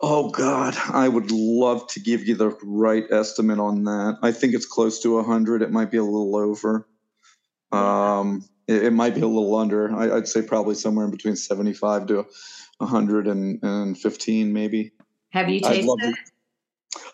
Oh 0.00 0.30
God, 0.30 0.76
I 0.92 1.08
would 1.08 1.32
love 1.32 1.88
to 1.88 2.00
give 2.00 2.26
you 2.26 2.36
the 2.36 2.50
right 2.62 3.04
estimate 3.10 3.58
on 3.58 3.82
that. 3.84 4.18
I 4.22 4.30
think 4.30 4.54
it's 4.54 4.66
close 4.66 5.02
to 5.02 5.18
a 5.18 5.24
hundred. 5.24 5.62
It 5.62 5.72
might 5.72 5.90
be 5.90 5.96
a 5.96 6.04
little 6.04 6.36
over. 6.36 6.86
Um, 7.74 8.44
it, 8.66 8.84
it 8.84 8.92
might 8.92 9.14
be 9.14 9.20
a 9.20 9.26
little 9.26 9.54
under. 9.56 9.94
I, 9.94 10.08
would 10.08 10.28
say 10.28 10.42
probably 10.42 10.74
somewhere 10.74 11.04
in 11.04 11.10
between 11.10 11.36
seventy-five 11.36 12.06
to 12.06 12.26
hundred 12.80 13.26
and, 13.26 13.62
and 13.62 13.98
fifteen, 13.98 14.52
maybe. 14.52 14.92
Have 15.30 15.48
you 15.48 15.60
tasted 15.60 15.98
it? 16.00 16.14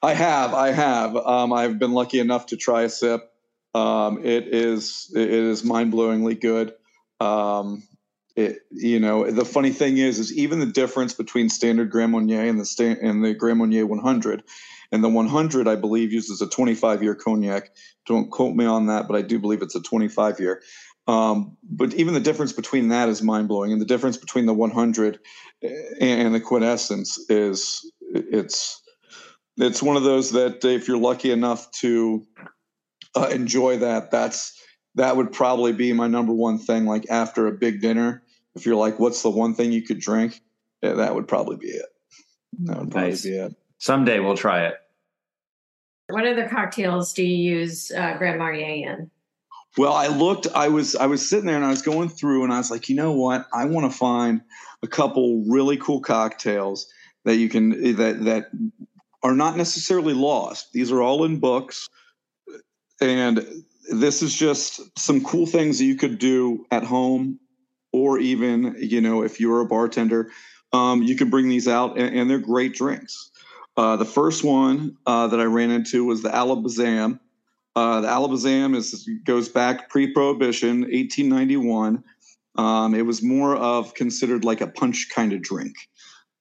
I 0.03 0.15
have, 0.15 0.55
I 0.55 0.73
have. 0.73 1.17
Um, 1.17 1.53
I've 1.53 1.79
been 1.79 1.93
lucky 1.93 2.21
enough 2.21 2.47
to 2.47 2.57
try 2.57 2.83
a 2.83 2.89
sip. 2.89 3.31
Um, 3.75 4.25
it 4.25 4.49
is, 4.49 5.13
it 5.15 5.31
is 5.31 5.65
mind 5.65 5.93
blowingly 5.93 6.41
good. 6.41 6.75
Um, 7.21 7.83
it, 8.37 8.61
you 8.71 9.01
know, 9.01 9.31
the 9.31 9.45
funny 9.45 9.71
thing 9.71 9.99
is, 9.99 10.19
is 10.19 10.37
even 10.37 10.59
the 10.59 10.67
difference 10.67 11.15
between 11.15 11.49
standard 11.49 11.91
Grand 11.91 12.13
Marnier 12.13 12.49
and 12.49 12.59
the 12.59 12.65
sta- 12.65 12.97
and 13.01 13.25
the 13.25 13.35
Grand 13.35 13.59
Marnier 13.59 13.87
100, 13.87 14.43
and 14.93 15.05
the 15.05 15.09
100 15.09 15.69
I 15.69 15.77
believe 15.77 16.13
uses 16.13 16.41
a 16.41 16.49
25 16.49 17.03
year 17.03 17.15
cognac. 17.15 17.71
Don't 18.07 18.31
quote 18.31 18.55
me 18.55 18.65
on 18.65 18.87
that, 18.87 19.07
but 19.09 19.17
I 19.17 19.23
do 19.23 19.39
believe 19.39 19.63
it's 19.63 19.75
a 19.75 19.83
25 19.83 20.41
year. 20.41 20.63
Um, 21.07 21.57
but 21.63 21.95
even 21.95 22.15
the 22.15 22.21
difference 22.21 22.53
between 22.53 22.89
that 22.89 23.09
is 23.09 23.23
mind 23.23 23.49
blowing, 23.49 23.73
and 23.73 23.81
the 23.81 23.87
difference 23.87 24.17
between 24.17 24.47
the 24.47 24.55
100 24.55 25.19
and 26.01 26.35
the 26.35 26.41
quintessence 26.41 27.19
is 27.29 27.91
it's 28.01 28.81
it's 29.57 29.83
one 29.83 29.97
of 29.97 30.05
those 30.05 30.31
that 30.33 30.65
if 30.65 30.89
you're 30.89 30.99
lucky 30.99 31.31
enough 31.31 31.71
to 31.73 32.27
uh, 33.17 33.29
enjoy 33.33 33.79
that, 33.79 34.11
that's 34.11 34.57
that 34.95 35.17
would 35.17 35.33
probably 35.33 35.73
be 35.73 35.93
my 35.93 36.07
number 36.07 36.33
one 36.33 36.59
thing. 36.59 36.87
Like 36.87 37.11
after 37.11 37.47
a 37.47 37.53
big 37.53 37.81
dinner, 37.81 38.23
if 38.55 38.67
you're 38.67 38.77
like, 38.77 38.99
what's 38.99 39.23
the 39.23 39.31
one 39.31 39.55
thing 39.55 39.73
you 39.73 39.83
could 39.83 40.01
drink? 40.01 40.41
Yeah, 40.83 40.95
that 40.95 41.15
would 41.15 41.29
probably 41.29 41.57
be 41.57 41.69
it. 41.69 41.87
That 42.65 42.79
would 42.79 42.91
probably 42.91 43.11
nice. 43.11 43.23
be 43.23 43.37
it. 43.37 43.55
Someday 43.81 44.21
we'll 44.21 44.37
try 44.37 44.67
it. 44.67 44.75
What 46.09 46.27
other 46.27 46.49
cocktails 46.49 47.13
do 47.13 47.25
you 47.25 47.59
use 47.59 47.91
uh, 47.91 48.17
Grand 48.19 48.39
Marnier 48.39 48.89
in? 48.89 49.11
Well, 49.77 49.93
I 49.93 50.09
looked. 50.09 50.47
I 50.55 50.69
was 50.69 50.97
I 50.97 51.07
was 51.07 51.29
sitting 51.29 51.47
there 51.47 51.57
and 51.57 51.65
I 51.65 51.71
was 51.71 51.83
going 51.83 52.09
through, 52.09 52.45
and 52.45 52.53
I 52.53 52.59
was 52.59 52.71
like, 52.71 52.89
you 52.89 52.97
know 52.97 53.13
what? 53.13 53.47
I 53.55 53.65
want 53.65 53.91
to 53.91 53.97
find 53.97 54.43
a 54.83 54.87
couple 54.87 55.45
really 55.49 55.77
cool 55.77 56.01
cocktails 56.01 56.93
that 57.25 57.37
you 57.37 57.49
can 57.49 57.71
that 57.97 58.25
that 58.25 58.51
are 59.23 59.35
not 59.35 59.57
necessarily 59.57 60.15
lost. 60.15 60.73
These 60.73 60.91
are 60.93 61.03
all 61.03 61.25
in 61.25 61.39
books. 61.39 61.89
And 63.01 63.65
this 63.91 64.23
is 64.23 64.35
just 64.35 64.99
some 64.99 65.23
cool 65.23 65.47
things 65.47 65.79
that 65.79 65.85
you 65.85 65.97
could 65.97 66.19
do 66.19 66.67
at 66.71 66.85
home 66.85 67.39
or 67.93 68.19
even, 68.19 68.77
you 68.79 69.01
know, 69.01 69.23
if 69.23 69.41
you're 69.41 69.61
a 69.61 69.67
bartender, 69.67 70.31
um, 70.73 71.03
you 71.03 71.17
can 71.17 71.31
bring 71.31 71.49
these 71.49 71.67
out 71.67 71.99
and, 71.99 72.17
and 72.17 72.31
they're 72.31 72.39
great 72.39 72.75
drinks. 72.75 73.31
Uh, 73.77 73.97
the 73.97 74.05
first 74.05 74.45
one 74.45 74.97
uh, 75.07 75.29
that 75.29 75.41
I 75.41 75.45
ran 75.45 75.71
into 75.71 76.05
was 76.05 76.23
the 76.23 76.29
Alabazam. 76.29 77.21
Uh, 77.77 78.01
the 78.01 78.09
Alabazam 78.09 78.75
is 78.75 79.09
goes 79.25 79.49
back 79.49 79.89
pre-prohibition, 79.89 80.81
1891. 80.81 82.05
Um, 82.57 82.95
it 82.95 83.07
was 83.07 83.23
more 83.23 83.57
of 83.57 83.95
considered 83.95 84.45
like 84.45 84.61
a 84.61 84.67
punch 84.67 85.09
kind 85.15 85.33
of 85.33 85.41
drink. 85.41 85.77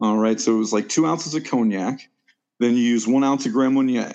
All 0.01 0.17
right, 0.17 0.39
so 0.39 0.55
it 0.55 0.59
was 0.59 0.73
like 0.73 0.89
two 0.89 1.05
ounces 1.05 1.35
of 1.35 1.43
cognac, 1.43 2.09
then 2.59 2.75
you 2.75 2.83
use 2.83 3.07
one 3.07 3.23
ounce 3.23 3.45
of 3.45 3.53
Grand 3.53 3.75
Marnier. 3.75 4.13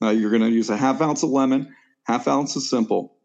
Now 0.00 0.10
you're 0.10 0.30
going 0.30 0.42
to 0.42 0.50
use 0.50 0.70
a 0.70 0.76
half 0.76 1.00
ounce 1.00 1.22
of 1.22 1.30
lemon, 1.30 1.74
half 2.04 2.28
ounce 2.28 2.54
of 2.56 2.62
simple, 2.62 3.16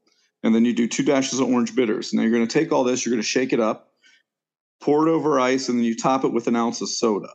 and 0.42 0.54
then 0.54 0.66
you 0.66 0.74
do 0.74 0.88
two 0.88 1.04
dashes 1.04 1.40
of 1.40 1.48
orange 1.48 1.76
bitters. 1.76 2.14
Now 2.14 2.24
you're 2.24 2.32
going 2.32 2.48
to 2.48 2.60
take 2.60 2.72
all 2.72 2.84
this, 2.84 3.06
you're 3.06 3.12
going 3.12 3.22
to 3.22 3.28
shake 3.28 3.54
it 3.54 3.60
up, 3.60 3.92
pour 4.82 5.08
it 5.08 5.12
over 5.12 5.40
ice, 5.40 5.70
and 5.70 5.78
then 5.78 5.86
you 5.86 5.96
top 5.96 6.26
it 6.26 6.34
with 6.34 6.48
an 6.48 6.56
ounce 6.56 6.82
of 6.82 6.90
soda. 6.90 7.30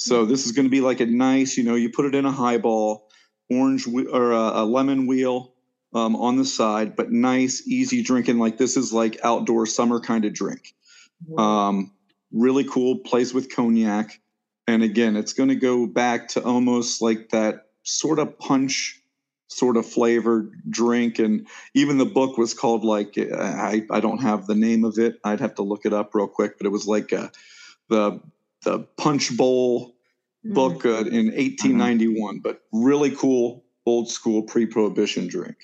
So 0.00 0.24
this 0.24 0.46
is 0.46 0.52
going 0.52 0.64
to 0.64 0.70
be 0.70 0.80
like 0.80 1.00
a 1.00 1.06
nice, 1.06 1.58
you 1.58 1.62
know, 1.62 1.74
you 1.74 1.90
put 1.90 2.06
it 2.06 2.14
in 2.14 2.24
a 2.24 2.32
highball, 2.32 3.10
orange 3.50 3.86
or 3.86 4.32
a, 4.32 4.62
a 4.62 4.64
lemon 4.64 5.06
wheel 5.06 5.52
um, 5.92 6.16
on 6.16 6.38
the 6.38 6.44
side, 6.46 6.96
but 6.96 7.12
nice, 7.12 7.68
easy 7.68 8.02
drinking. 8.02 8.38
Like 8.38 8.56
this 8.56 8.78
is 8.78 8.94
like 8.94 9.20
outdoor 9.22 9.66
summer 9.66 10.00
kind 10.00 10.24
of 10.24 10.32
drink. 10.32 10.74
Um, 11.36 11.92
really 12.32 12.64
cool, 12.64 13.00
plays 13.00 13.34
with 13.34 13.54
cognac 13.54 14.18
And 14.66 14.82
again, 14.82 15.16
it's 15.16 15.34
going 15.34 15.50
to 15.50 15.54
go 15.54 15.86
back 15.86 16.28
to 16.28 16.42
almost 16.42 17.02
like 17.02 17.28
that 17.32 17.66
sort 17.82 18.20
of 18.20 18.38
punch 18.38 19.02
sort 19.48 19.76
of 19.76 19.84
flavored 19.84 20.50
drink 20.70 21.18
and 21.18 21.46
even 21.74 21.98
the 21.98 22.06
book 22.06 22.38
was 22.38 22.54
called 22.54 22.84
like 22.84 23.18
I, 23.18 23.84
I 23.90 24.00
don't 24.00 24.22
have 24.22 24.46
the 24.46 24.54
name 24.54 24.84
of 24.84 24.96
it 24.96 25.16
i'd 25.24 25.40
have 25.40 25.56
to 25.56 25.62
look 25.62 25.84
it 25.84 25.92
up 25.92 26.14
real 26.14 26.28
quick 26.28 26.56
but 26.56 26.68
it 26.68 26.70
was 26.70 26.86
like 26.86 27.10
a, 27.10 27.32
the 27.88 28.20
the 28.64 28.80
punch 28.96 29.36
bowl 29.36 29.94
mm. 30.46 30.54
book 30.54 30.84
uh, 30.84 31.04
in 31.06 31.26
1891 31.26 32.34
mm-hmm. 32.34 32.42
but 32.42 32.62
really 32.72 33.14
cool 33.14 33.64
old 33.86 34.10
school 34.10 34.42
pre-prohibition 34.42 35.26
drink 35.26 35.56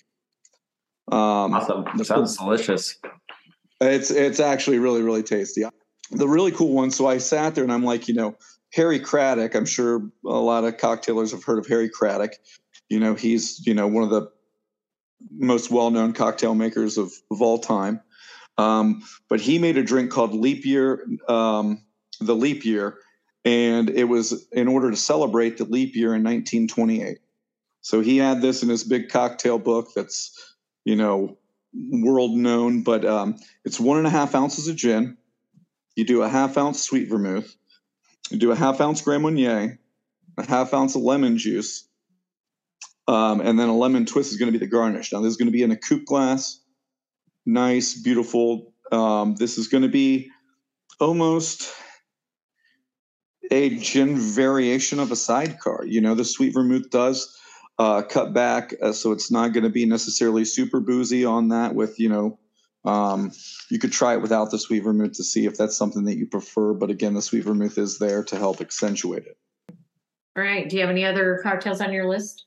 um, 1.13 1.55
awesome 1.55 2.05
sounds 2.05 2.37
delicious 2.37 2.97
it's 3.81 4.11
it's 4.11 4.41
actually 4.41 4.79
really 4.79 5.03
really 5.03 5.23
tasty 5.23 5.65
the 6.11 6.29
really 6.29 6.53
cool 6.53 6.73
one 6.73 6.91
so 6.91 7.07
i 7.07 7.19
sat 7.19 7.55
there 7.55 7.65
and 7.65 7.73
i'm 7.73 7.85
like 7.85 8.09
you 8.09 8.15
know 8.15 8.37
harry 8.73 8.99
craddock 8.99 9.55
i'm 9.55 9.67
sure 9.67 10.03
a 10.25 10.29
lot 10.29 10.65
of 10.65 10.77
cocktailers 10.77 11.31
have 11.31 11.45
heard 11.45 11.59
of 11.59 11.67
harry 11.67 11.89
craddock 11.89 12.33
you 12.89 13.01
know, 13.01 13.15
he's 13.15 13.67
you 13.67 13.75
know 13.75 13.87
one 13.87 14.05
of 14.05 14.11
the 14.11 14.31
most 15.31 15.71
well-known 15.71 16.13
cocktail 16.13 16.55
makers 16.55 16.99
of, 16.99 17.13
of 17.31 17.43
all 17.43 17.59
time. 17.59 18.01
Um, 18.59 19.03
but 19.29 19.41
he 19.41 19.59
made 19.59 19.77
a 19.77 19.83
drink 19.83 20.11
called 20.11 20.35
Leap 20.35 20.65
Year, 20.65 21.07
um, 21.29 21.83
the 22.21 22.35
Leap 22.35 22.65
Year, 22.65 22.99
and 23.45 23.91
it 23.91 24.05
was 24.05 24.47
in 24.53 24.69
order 24.69 24.91
to 24.91 24.97
celebrate 24.97 25.57
the 25.57 25.65
leap 25.65 25.95
year 25.95 26.15
in 26.15 26.25
1928. 26.25 27.19
So 27.81 28.01
he 28.01 28.17
had 28.17 28.43
this 28.43 28.63
in 28.65 28.69
his 28.69 28.83
big 28.83 29.09
cocktail 29.09 29.59
book 29.59 29.91
that's 29.95 30.57
you 30.85 30.97
know 30.97 31.39
world 31.73 32.33
known, 32.33 32.83
but 32.83 33.05
um, 33.05 33.37
it's 33.65 33.79
one 33.79 33.99
and 33.99 34.07
a 34.07 34.11
half 34.11 34.35
ounces 34.35 34.67
of 34.67 34.77
gin. 34.77 35.17
You 35.95 36.05
do 36.05 36.23
a 36.23 36.29
half 36.29 36.59
ounce 36.59 36.83
sweet 36.83 37.09
vermouth. 37.09 37.55
You 38.31 38.39
do 38.39 38.51
a 38.51 38.57
half 38.57 38.81
ounce 38.81 39.01
Grand 39.01 39.23
Marnier, 39.23 39.79
a 40.37 40.47
half 40.47 40.75
ounce 40.75 40.97
of 40.97 41.03
lemon 41.03 41.39
juice, 41.39 41.87
um, 43.07 43.41
and 43.41 43.59
then 43.59 43.69
a 43.69 43.77
lemon 43.77 44.05
twist 44.05 44.33
is 44.33 44.39
going 44.39 44.53
to 44.53 44.59
be 44.59 44.65
the 44.65 44.71
garnish. 44.71 45.13
Now, 45.13 45.21
this 45.21 45.31
is 45.31 45.37
going 45.37 45.47
to 45.47 45.53
be 45.53 45.63
in 45.63 45.71
a 45.71 45.77
coupe 45.77 46.05
glass. 46.05 46.61
Nice, 47.45 47.95
beautiful. 47.95 48.73
Um, 48.91 49.37
this 49.37 49.59
is 49.59 49.69
going 49.69 49.83
to 49.83 49.89
be 49.89 50.31
almost 50.99 51.73
a 53.51 53.77
gin 53.77 54.19
variation 54.19 54.99
of 54.99 55.13
a 55.13 55.17
sidecar. 55.17 55.85
You 55.87 56.01
know, 56.01 56.15
the 56.15 56.25
sweet 56.25 56.55
vermouth 56.55 56.91
does 56.91 57.37
uh, 57.79 58.03
cut 58.03 58.33
back, 58.33 58.75
uh, 58.83 58.93
so 58.93 59.13
it's 59.13 59.31
not 59.31 59.53
going 59.53 59.65
to 59.65 59.71
be 59.71 59.87
necessarily 59.87 60.45
super 60.45 60.81
boozy 60.81 61.25
on 61.25 61.49
that. 61.49 61.75
With 61.75 61.99
you 61.99 62.09
know, 62.09 62.39
um, 62.85 63.33
you 63.71 63.79
could 63.79 63.93
try 63.93 64.15
it 64.15 64.23
without 64.23 64.51
the 64.51 64.59
sweet 64.59 64.81
vermouth 64.81 65.13
to 65.15 65.25
see 65.25 65.47
if 65.47 65.57
that's 65.57 65.77
something 65.77 66.05
that 66.05 66.17
you 66.17 66.27
prefer. 66.27 66.73
But 66.73 66.91
again, 66.91 67.15
the 67.15 67.23
sweet 67.23 67.45
vermouth 67.45 67.79
is 67.79 67.99
there 67.99 68.25
to 68.25 68.37
help 68.37 68.61
accentuate 68.61 69.27
it. 69.27 69.37
All 70.37 70.43
right. 70.43 70.69
Do 70.69 70.77
you 70.77 70.83
have 70.83 70.91
any 70.91 71.05
other 71.05 71.41
cocktails 71.43 71.81
on 71.81 71.93
your 71.93 72.09
list? 72.09 72.45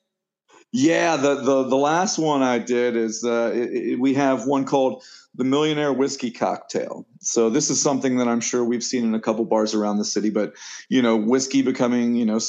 Yeah, 0.71 1.17
the 1.17 1.35
the 1.35 1.63
the 1.63 1.75
last 1.75 2.19
one 2.19 2.43
I 2.43 2.59
did 2.59 2.95
is 2.95 3.23
uh, 3.23 3.51
it, 3.53 3.73
it, 3.73 3.99
we 3.99 4.13
have 4.13 4.45
one 4.45 4.65
called 4.65 5.03
the 5.33 5.43
Millionaire 5.43 5.91
Whiskey 5.91 6.29
Cocktail. 6.29 7.07
So 7.21 7.49
this 7.49 7.71
is 7.71 7.81
something 7.81 8.17
that 8.17 8.27
I'm 8.27 8.41
sure 8.41 8.63
we've 8.63 8.83
seen 8.83 9.03
in 9.03 9.15
a 9.15 9.19
couple 9.19 9.45
bars 9.45 9.73
around 9.73 9.97
the 9.97 10.05
city, 10.05 10.29
but 10.29 10.53
you 10.87 11.01
know, 11.01 11.15
whiskey 11.15 11.63
becoming 11.63 12.15
you 12.15 12.25
know 12.25 12.39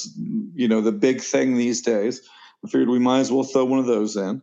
you 0.54 0.68
know 0.68 0.82
the 0.82 0.92
big 0.92 1.22
thing 1.22 1.56
these 1.56 1.80
days. 1.80 2.20
I 2.62 2.68
figured 2.68 2.90
we 2.90 2.98
might 2.98 3.20
as 3.20 3.32
well 3.32 3.42
throw 3.42 3.64
one 3.64 3.78
of 3.78 3.86
those 3.86 4.16
in. 4.16 4.42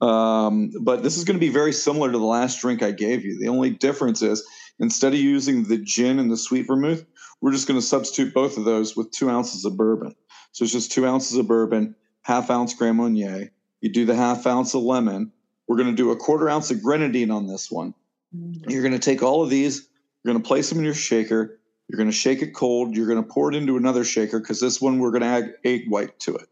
Um, 0.00 0.72
but 0.80 1.04
this 1.04 1.16
is 1.16 1.22
going 1.22 1.38
to 1.38 1.46
be 1.46 1.52
very 1.52 1.72
similar 1.72 2.10
to 2.10 2.18
the 2.18 2.24
last 2.24 2.60
drink 2.60 2.82
I 2.82 2.90
gave 2.90 3.24
you. 3.24 3.38
The 3.38 3.48
only 3.48 3.70
difference 3.70 4.22
is 4.22 4.44
instead 4.80 5.12
of 5.12 5.20
using 5.20 5.64
the 5.64 5.78
gin 5.78 6.18
and 6.18 6.32
the 6.32 6.36
sweet 6.36 6.66
vermouth, 6.66 7.06
we're 7.40 7.52
just 7.52 7.68
going 7.68 7.78
to 7.78 7.86
substitute 7.86 8.34
both 8.34 8.58
of 8.58 8.64
those 8.64 8.96
with 8.96 9.12
two 9.12 9.30
ounces 9.30 9.64
of 9.64 9.76
bourbon. 9.76 10.16
So 10.50 10.64
it's 10.64 10.72
just 10.72 10.90
two 10.90 11.06
ounces 11.06 11.36
of 11.36 11.46
bourbon 11.46 11.94
half 12.24 12.50
ounce 12.50 12.74
Grand 12.74 12.96
Marnier. 12.96 13.50
You 13.80 13.92
do 13.92 14.04
the 14.04 14.16
half 14.16 14.46
ounce 14.46 14.74
of 14.74 14.82
lemon. 14.82 15.32
We're 15.68 15.76
going 15.76 15.90
to 15.90 15.94
do 15.94 16.10
a 16.10 16.16
quarter 16.16 16.48
ounce 16.48 16.70
of 16.70 16.82
grenadine 16.82 17.30
on 17.30 17.46
this 17.46 17.70
one. 17.70 17.94
Mm-hmm. 18.36 18.70
You're 18.70 18.82
going 18.82 18.92
to 18.92 18.98
take 18.98 19.22
all 19.22 19.42
of 19.42 19.50
these, 19.50 19.88
you're 20.22 20.32
going 20.32 20.42
to 20.42 20.46
place 20.48 20.68
them 20.68 20.78
in 20.78 20.84
your 20.84 20.94
shaker. 20.94 21.60
You're 21.88 21.98
going 21.98 22.08
to 22.08 22.16
shake 22.16 22.40
it 22.40 22.54
cold. 22.54 22.96
You're 22.96 23.06
going 23.06 23.22
to 23.22 23.28
pour 23.28 23.50
it 23.52 23.54
into 23.54 23.76
another 23.76 24.04
shaker 24.04 24.40
because 24.40 24.58
this 24.58 24.80
one 24.80 24.98
we're 24.98 25.10
going 25.10 25.22
to 25.22 25.28
add 25.28 25.54
egg 25.64 25.84
white 25.88 26.18
to 26.20 26.34
it. 26.34 26.48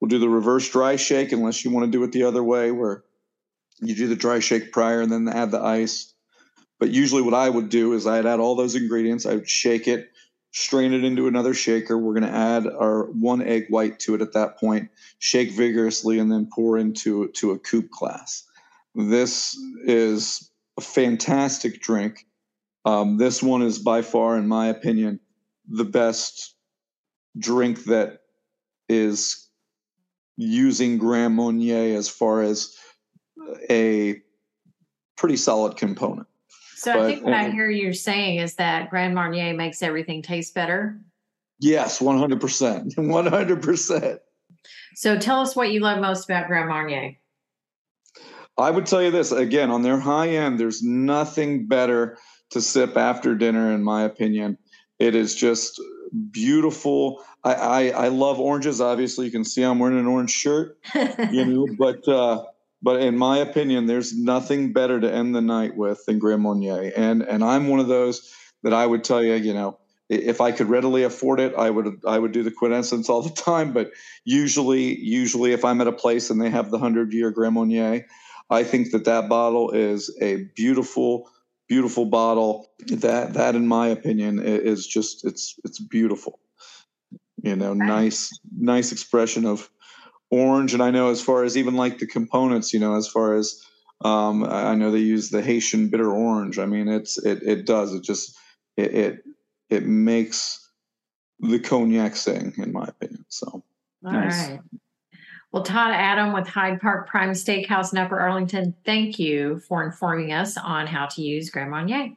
We'll 0.00 0.08
do 0.08 0.18
the 0.18 0.28
reverse 0.28 0.68
dry 0.68 0.96
shake 0.96 1.30
unless 1.30 1.64
you 1.64 1.70
want 1.70 1.86
to 1.86 1.92
do 1.92 2.02
it 2.02 2.10
the 2.10 2.24
other 2.24 2.42
way 2.42 2.72
where 2.72 3.04
you 3.80 3.94
do 3.94 4.08
the 4.08 4.16
dry 4.16 4.40
shake 4.40 4.72
prior 4.72 5.00
and 5.00 5.12
then 5.12 5.28
add 5.28 5.52
the 5.52 5.60
ice. 5.60 6.12
But 6.80 6.90
usually, 6.90 7.22
what 7.22 7.34
I 7.34 7.48
would 7.48 7.68
do 7.68 7.92
is 7.92 8.06
I'd 8.06 8.26
add 8.26 8.40
all 8.40 8.56
those 8.56 8.74
ingredients. 8.74 9.26
I 9.26 9.36
would 9.36 9.48
shake 9.48 9.86
it, 9.86 10.10
strain 10.54 10.94
it 10.94 11.02
into 11.04 11.26
another 11.26 11.52
shaker. 11.52 11.98
We're 11.98 12.14
going 12.14 12.32
to 12.32 12.38
add 12.38 12.66
our 12.66 13.10
one 13.10 13.42
egg 13.42 13.66
white 13.68 13.98
to 14.00 14.14
it 14.14 14.22
at 14.22 14.32
that 14.32 14.58
point, 14.58 14.88
shake 15.18 15.50
vigorously, 15.50 16.18
and 16.18 16.30
then 16.30 16.48
pour 16.54 16.78
into 16.78 17.28
to 17.28 17.50
a 17.50 17.58
coupe 17.58 17.90
glass. 17.90 18.44
This 18.94 19.58
is 19.84 20.50
a 20.78 20.80
fantastic 20.80 21.82
drink. 21.82 22.26
Um, 22.84 23.18
this 23.18 23.42
one 23.42 23.62
is 23.62 23.80
by 23.80 24.02
far, 24.02 24.38
in 24.38 24.46
my 24.46 24.68
opinion, 24.68 25.18
the 25.68 25.84
best 25.84 26.54
drink 27.36 27.84
that 27.84 28.20
is 28.88 29.48
using 30.36 30.98
Grand 30.98 31.34
Marnier 31.34 31.96
as 31.96 32.08
far 32.08 32.42
as 32.42 32.76
a 33.68 34.22
pretty 35.16 35.36
solid 35.36 35.76
component. 35.76 36.28
So 36.84 36.92
but, 36.92 37.00
I 37.00 37.06
think 37.06 37.24
what 37.24 37.32
I 37.32 37.50
hear 37.50 37.70
you 37.70 37.94
saying 37.94 38.40
is 38.40 38.56
that 38.56 38.90
Grand 38.90 39.14
Marnier 39.14 39.54
makes 39.54 39.82
everything 39.82 40.20
taste 40.20 40.54
better. 40.54 41.00
Yes, 41.58 41.98
100%. 41.98 42.94
100%. 42.94 44.18
So 44.96 45.18
tell 45.18 45.40
us 45.40 45.56
what 45.56 45.72
you 45.72 45.80
love 45.80 46.00
most 46.00 46.24
about 46.30 46.46
Grand 46.46 46.68
Marnier. 46.68 47.16
I 48.56 48.70
would 48.70 48.86
tell 48.86 49.02
you 49.02 49.10
this 49.10 49.32
again 49.32 49.68
on 49.72 49.82
their 49.82 49.98
high 49.98 50.28
end, 50.28 50.60
there's 50.60 50.84
nothing 50.84 51.66
better 51.66 52.16
to 52.50 52.60
sip 52.60 52.96
after 52.96 53.34
dinner, 53.34 53.72
in 53.72 53.82
my 53.82 54.04
opinion. 54.04 54.56
It 55.00 55.16
is 55.16 55.34
just 55.34 55.82
beautiful. 56.30 57.24
I, 57.42 57.54
I, 57.54 57.88
I 57.88 58.08
love 58.08 58.38
oranges. 58.38 58.80
Obviously, 58.80 59.26
you 59.26 59.32
can 59.32 59.44
see 59.44 59.64
I'm 59.64 59.80
wearing 59.80 59.98
an 59.98 60.06
orange 60.06 60.30
shirt, 60.30 60.78
you 61.32 61.44
know, 61.44 61.66
but 61.76 62.06
uh, 62.06 62.44
but 62.84 63.00
in 63.00 63.16
my 63.16 63.38
opinion, 63.38 63.86
there's 63.86 64.14
nothing 64.14 64.74
better 64.74 65.00
to 65.00 65.10
end 65.10 65.34
the 65.34 65.40
night 65.40 65.74
with 65.74 66.04
than 66.04 66.18
Grand 66.18 66.42
Marnier. 66.42 66.92
And 66.94 67.22
and 67.22 67.42
I'm 67.42 67.68
one 67.68 67.80
of 67.80 67.88
those 67.88 68.30
that 68.62 68.74
I 68.74 68.84
would 68.84 69.02
tell 69.02 69.24
you, 69.24 69.34
you 69.34 69.54
know, 69.54 69.78
if 70.10 70.42
I 70.42 70.52
could 70.52 70.68
readily 70.68 71.02
afford 71.02 71.40
it, 71.40 71.54
I 71.56 71.70
would 71.70 72.02
I 72.06 72.18
would 72.18 72.32
do 72.32 72.42
the 72.42 72.50
quintessence 72.50 73.08
all 73.08 73.22
the 73.22 73.30
time. 73.42 73.72
But 73.72 73.92
usually, 74.26 74.98
usually, 75.00 75.52
if 75.52 75.64
I'm 75.64 75.80
at 75.80 75.86
a 75.86 75.92
place 75.92 76.28
and 76.28 76.38
they 76.38 76.50
have 76.50 76.70
the 76.70 76.78
hundred 76.78 77.14
year 77.14 77.30
Grand 77.30 77.54
Marnier, 77.54 78.04
I 78.50 78.64
think 78.64 78.90
that 78.90 79.06
that 79.06 79.30
bottle 79.30 79.70
is 79.70 80.14
a 80.20 80.44
beautiful, 80.54 81.30
beautiful 81.70 82.04
bottle. 82.04 82.70
That 82.88 83.32
that, 83.32 83.54
in 83.54 83.66
my 83.66 83.88
opinion, 83.88 84.40
is 84.40 84.86
just 84.86 85.24
it's 85.24 85.58
it's 85.64 85.80
beautiful. 85.80 86.38
You 87.42 87.56
know, 87.56 87.72
nice 87.72 88.28
nice 88.54 88.92
expression 88.92 89.46
of 89.46 89.70
orange, 90.30 90.74
and 90.74 90.82
I 90.82 90.90
know 90.90 91.10
as 91.10 91.22
far 91.22 91.44
as 91.44 91.56
even 91.56 91.74
like 91.74 91.98
the 91.98 92.06
components, 92.06 92.72
you 92.72 92.80
know, 92.80 92.96
as 92.96 93.08
far 93.08 93.34
as 93.34 93.62
um, 94.04 94.44
I 94.44 94.74
know 94.74 94.90
they 94.90 94.98
use 94.98 95.30
the 95.30 95.42
Haitian 95.42 95.88
bitter 95.88 96.10
orange. 96.10 96.58
I 96.58 96.66
mean, 96.66 96.88
it's 96.88 97.18
it 97.18 97.42
it 97.42 97.66
does 97.66 97.94
it 97.94 98.02
just 98.02 98.36
it 98.76 98.94
it, 98.94 99.24
it 99.70 99.86
makes 99.86 100.68
the 101.40 101.58
cognac 101.58 102.16
sing, 102.16 102.52
in 102.58 102.72
my 102.72 102.84
opinion. 102.84 103.24
So 103.28 103.46
all 104.04 104.12
nice. 104.12 104.50
right. 104.50 104.60
Well, 105.52 105.62
Todd 105.62 105.92
Adam 105.92 106.32
with 106.32 106.48
Hyde 106.48 106.80
Park 106.80 107.08
Prime 107.08 107.30
Steakhouse 107.30 107.92
in 107.92 107.98
Upper 107.98 108.18
Arlington, 108.18 108.74
thank 108.84 109.20
you 109.20 109.60
for 109.68 109.84
informing 109.84 110.32
us 110.32 110.56
on 110.56 110.88
how 110.88 111.06
to 111.06 111.22
use 111.22 111.48
Grand 111.48 111.70
Marnier. 111.70 112.10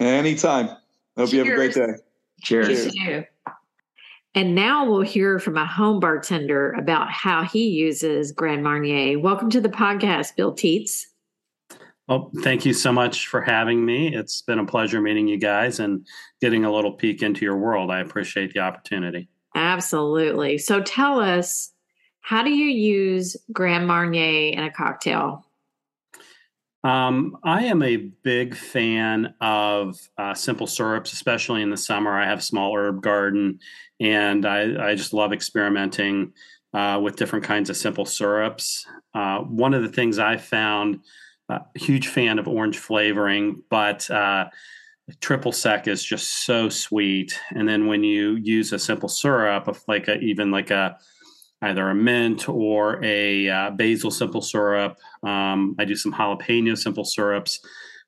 Anytime. 0.00 0.68
Hope 1.16 1.28
Cheers. 1.28 1.32
you 1.32 1.38
have 1.40 1.48
a 1.48 1.54
great 1.54 1.74
day. 1.74 1.92
Cheers. 2.40 2.94
Cheers. 2.94 3.24
And 4.36 4.56
now 4.56 4.84
we'll 4.84 5.02
hear 5.02 5.38
from 5.38 5.56
a 5.56 5.64
home 5.64 6.00
bartender 6.00 6.72
about 6.72 7.08
how 7.08 7.44
he 7.44 7.68
uses 7.68 8.32
Grand 8.32 8.64
Marnier. 8.64 9.16
Welcome 9.20 9.48
to 9.50 9.60
the 9.60 9.68
podcast, 9.68 10.34
Bill 10.34 10.52
Teets. 10.52 11.04
Well, 12.08 12.32
thank 12.42 12.66
you 12.66 12.72
so 12.72 12.92
much 12.92 13.28
for 13.28 13.40
having 13.40 13.84
me. 13.84 14.12
It's 14.12 14.42
been 14.42 14.58
a 14.58 14.66
pleasure 14.66 15.00
meeting 15.00 15.28
you 15.28 15.38
guys 15.38 15.78
and 15.78 16.04
getting 16.40 16.64
a 16.64 16.72
little 16.72 16.92
peek 16.92 17.22
into 17.22 17.44
your 17.44 17.56
world. 17.56 17.92
I 17.92 18.00
appreciate 18.00 18.52
the 18.52 18.58
opportunity. 18.60 19.28
Absolutely. 19.54 20.58
So 20.58 20.82
tell 20.82 21.20
us, 21.20 21.70
how 22.20 22.42
do 22.42 22.50
you 22.50 22.66
use 22.66 23.36
Grand 23.52 23.86
Marnier 23.86 24.52
in 24.52 24.64
a 24.64 24.70
cocktail? 24.70 25.46
Um, 26.84 27.38
I 27.42 27.64
am 27.64 27.82
a 27.82 27.96
big 27.96 28.54
fan 28.54 29.32
of 29.40 29.98
uh, 30.18 30.34
simple 30.34 30.66
syrups, 30.66 31.14
especially 31.14 31.62
in 31.62 31.70
the 31.70 31.78
summer. 31.78 32.12
I 32.12 32.26
have 32.26 32.40
a 32.40 32.42
small 32.42 32.76
herb 32.76 33.00
garden, 33.00 33.58
and 34.04 34.44
I, 34.44 34.90
I 34.90 34.94
just 34.94 35.14
love 35.14 35.32
experimenting 35.32 36.34
uh, 36.74 37.00
with 37.02 37.16
different 37.16 37.44
kinds 37.44 37.70
of 37.70 37.76
simple 37.76 38.04
syrups. 38.04 38.86
Uh, 39.14 39.38
one 39.38 39.72
of 39.72 39.82
the 39.82 39.88
things 39.88 40.18
I 40.18 40.36
found, 40.36 41.00
a 41.48 41.54
uh, 41.54 41.58
huge 41.74 42.08
fan 42.08 42.38
of 42.38 42.46
orange 42.46 42.76
flavoring, 42.76 43.62
but 43.70 44.10
uh, 44.10 44.46
triple 45.20 45.52
sec 45.52 45.88
is 45.88 46.04
just 46.04 46.44
so 46.44 46.68
sweet. 46.68 47.40
And 47.52 47.66
then 47.66 47.86
when 47.86 48.04
you 48.04 48.36
use 48.36 48.72
a 48.72 48.78
simple 48.78 49.08
syrup, 49.08 49.68
of 49.68 49.82
like 49.88 50.06
a, 50.08 50.18
even 50.18 50.50
like 50.50 50.70
a 50.70 50.98
either 51.62 51.88
a 51.88 51.94
mint 51.94 52.46
or 52.46 53.02
a 53.02 53.48
uh, 53.48 53.70
basil 53.70 54.10
simple 54.10 54.42
syrup, 54.42 54.98
um, 55.22 55.74
I 55.78 55.86
do 55.86 55.96
some 55.96 56.12
jalapeno 56.12 56.76
simple 56.76 57.06
syrups. 57.06 57.60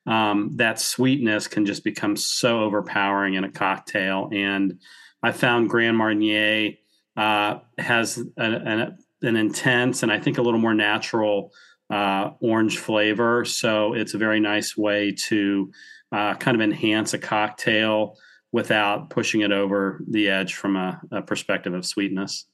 Um, 0.06 0.50
that 0.56 0.78
sweetness 0.78 1.48
can 1.48 1.64
just 1.64 1.84
become 1.84 2.16
so 2.16 2.60
overpowering 2.60 3.34
in 3.34 3.44
a 3.44 3.50
cocktail. 3.50 4.28
And 4.30 4.78
I 5.26 5.32
found 5.32 5.68
Grand 5.68 5.96
Marnier 5.96 6.74
uh, 7.16 7.58
has 7.78 8.18
an, 8.36 8.96
an 9.22 9.36
intense 9.36 10.04
and 10.04 10.12
I 10.12 10.20
think 10.20 10.38
a 10.38 10.42
little 10.42 10.60
more 10.60 10.74
natural 10.74 11.52
uh, 11.90 12.30
orange 12.40 12.78
flavor. 12.78 13.44
So 13.44 13.92
it's 13.92 14.14
a 14.14 14.18
very 14.18 14.38
nice 14.38 14.76
way 14.76 15.12
to 15.26 15.72
uh, 16.12 16.34
kind 16.34 16.54
of 16.54 16.60
enhance 16.60 17.12
a 17.12 17.18
cocktail 17.18 18.16
without 18.52 19.10
pushing 19.10 19.40
it 19.40 19.50
over 19.50 20.00
the 20.08 20.28
edge 20.28 20.54
from 20.54 20.76
a, 20.76 21.00
a 21.10 21.22
perspective 21.22 21.74
of 21.74 21.84
sweetness. 21.84 22.46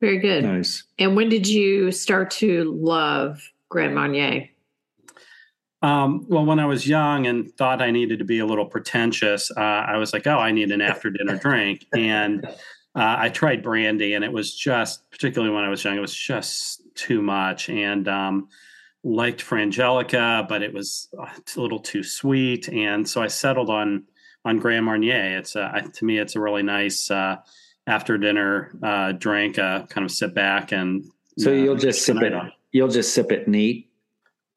Very 0.00 0.18
good. 0.18 0.44
Nice. 0.44 0.84
And 0.98 1.16
when 1.16 1.28
did 1.28 1.46
you 1.46 1.92
start 1.92 2.30
to 2.32 2.74
love 2.74 3.42
Grand 3.68 3.94
Marnier? 3.94 4.48
Um, 5.84 6.24
well, 6.28 6.46
when 6.46 6.58
I 6.58 6.66
was 6.66 6.88
young 6.88 7.26
and 7.26 7.54
thought 7.56 7.82
I 7.82 7.90
needed 7.90 8.18
to 8.20 8.24
be 8.24 8.38
a 8.38 8.46
little 8.46 8.64
pretentious, 8.64 9.50
uh, 9.54 9.60
I 9.60 9.98
was 9.98 10.14
like, 10.14 10.26
oh, 10.26 10.38
I 10.38 10.50
need 10.50 10.70
an 10.70 10.80
after 10.80 11.10
dinner 11.10 11.36
drink. 11.36 11.86
And 11.94 12.46
uh, 12.46 13.16
I 13.18 13.28
tried 13.28 13.62
brandy, 13.62 14.14
and 14.14 14.24
it 14.24 14.32
was 14.32 14.54
just, 14.54 15.10
particularly 15.10 15.54
when 15.54 15.64
I 15.64 15.68
was 15.68 15.84
young, 15.84 15.96
it 15.96 16.00
was 16.00 16.14
just 16.14 16.80
too 16.94 17.20
much. 17.20 17.68
And 17.68 18.08
um, 18.08 18.48
liked 19.02 19.44
Frangelico, 19.44 20.48
but 20.48 20.62
it 20.62 20.72
was 20.72 21.08
uh, 21.20 21.26
a 21.56 21.60
little 21.60 21.80
too 21.80 22.02
sweet, 22.02 22.68
and 22.70 23.06
so 23.06 23.22
I 23.22 23.28
settled 23.28 23.70
on 23.70 24.04
on 24.46 24.58
Grand 24.58 24.84
Marnier. 24.84 25.38
It's 25.38 25.56
a, 25.56 25.82
to 25.94 26.04
me, 26.04 26.18
it's 26.18 26.36
a 26.36 26.40
really 26.40 26.62
nice 26.62 27.10
uh, 27.10 27.36
after 27.86 28.18
dinner 28.18 28.72
uh, 28.82 29.12
drink. 29.12 29.58
Uh, 29.58 29.86
kind 29.86 30.04
of 30.04 30.10
sit 30.10 30.34
back 30.34 30.72
and 30.72 31.04
so 31.38 31.50
you'll 31.50 31.76
just 31.76 32.04
sip 32.04 32.22
it. 32.22 32.34
On. 32.34 32.52
You'll 32.72 32.88
just 32.88 33.14
sip 33.14 33.32
it 33.32 33.48
neat. 33.48 33.90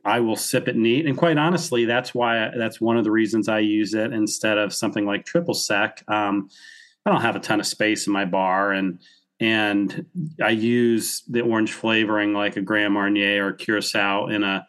I 0.08 0.22
will 0.22 0.38
sip 0.38 0.70
it 0.70 0.78
neat, 0.78 1.06
and 1.06 1.18
quite 1.18 1.38
honestly, 1.38 1.84
that's 1.84 2.16
why 2.16 2.50
that's 2.58 2.80
one 2.80 2.98
of 2.98 3.04
the 3.04 3.12
reasons 3.12 3.50
I 3.50 3.60
use 3.60 3.94
it 3.94 4.14
instead 4.14 4.58
of 4.58 4.74
something 4.74 5.06
like 5.06 5.26
triple 5.26 5.54
sec. 5.54 6.02
Um, 6.08 6.50
I 7.06 7.12
don't 7.12 7.22
have 7.22 7.36
a 7.36 7.42
ton 7.42 7.60
of 7.60 7.68
space 7.68 8.08
in 8.08 8.14
my 8.14 8.24
bar, 8.24 8.72
and 8.72 9.00
and 9.42 10.06
I 10.42 10.52
use 10.52 11.24
the 11.28 11.42
orange 11.42 11.74
flavoring 11.74 12.34
like 12.34 12.56
a 12.56 12.62
Grand 12.62 12.94
Marnier 12.94 13.48
or 13.48 13.54
Curacao 13.54 14.28
in 14.28 14.44
a 14.44 14.66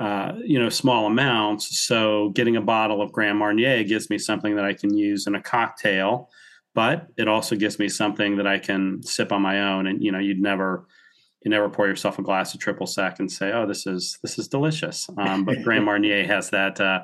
uh, 0.00 0.32
you 0.42 0.58
know 0.58 0.70
small 0.70 1.06
amounts. 1.06 1.80
So 1.86 2.30
getting 2.30 2.56
a 2.56 2.62
bottle 2.62 3.02
of 3.02 3.12
Grand 3.12 3.38
Marnier 3.38 3.84
gives 3.84 4.08
me 4.08 4.16
something 4.16 4.56
that 4.56 4.64
I 4.64 4.72
can 4.72 4.96
use 4.96 5.26
in 5.26 5.34
a 5.34 5.42
cocktail, 5.42 6.30
but 6.74 7.08
it 7.18 7.28
also 7.28 7.56
gives 7.56 7.78
me 7.78 7.90
something 7.90 8.38
that 8.38 8.46
I 8.46 8.58
can 8.58 9.02
sip 9.02 9.32
on 9.32 9.42
my 9.42 9.60
own. 9.70 9.86
And 9.86 10.02
you 10.02 10.12
know, 10.12 10.18
you'd 10.18 10.40
never 10.40 10.86
you 11.42 11.50
never 11.50 11.68
pour 11.68 11.86
yourself 11.86 12.18
a 12.18 12.22
glass 12.22 12.54
of 12.54 12.60
triple 12.60 12.86
sec 12.86 13.20
and 13.20 13.30
say, 13.30 13.52
"Oh, 13.52 13.66
this 13.66 13.86
is 13.86 14.18
this 14.22 14.38
is 14.38 14.48
delicious." 14.48 15.08
Um, 15.16 15.44
but 15.44 15.62
Grand 15.64 15.84
Marnier 15.84 16.26
has 16.26 16.50
that. 16.50 16.80
Uh, 16.80 17.00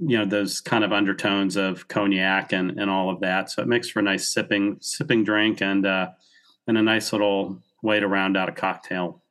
you 0.00 0.18
know 0.18 0.26
those 0.26 0.60
kind 0.60 0.84
of 0.84 0.92
undertones 0.92 1.56
of 1.56 1.88
cognac 1.88 2.52
and 2.52 2.78
and 2.78 2.90
all 2.90 3.10
of 3.10 3.20
that. 3.20 3.50
So 3.50 3.62
it 3.62 3.68
makes 3.68 3.88
for 3.88 4.00
a 4.00 4.02
nice 4.02 4.28
sipping 4.28 4.76
sipping 4.80 5.24
drink 5.24 5.62
and 5.62 5.86
uh, 5.86 6.10
and 6.66 6.76
a 6.76 6.82
nice 6.82 7.12
little 7.12 7.62
way 7.82 8.00
to 8.00 8.08
round 8.08 8.36
out 8.36 8.48
a 8.48 8.52
cocktail. 8.52 9.22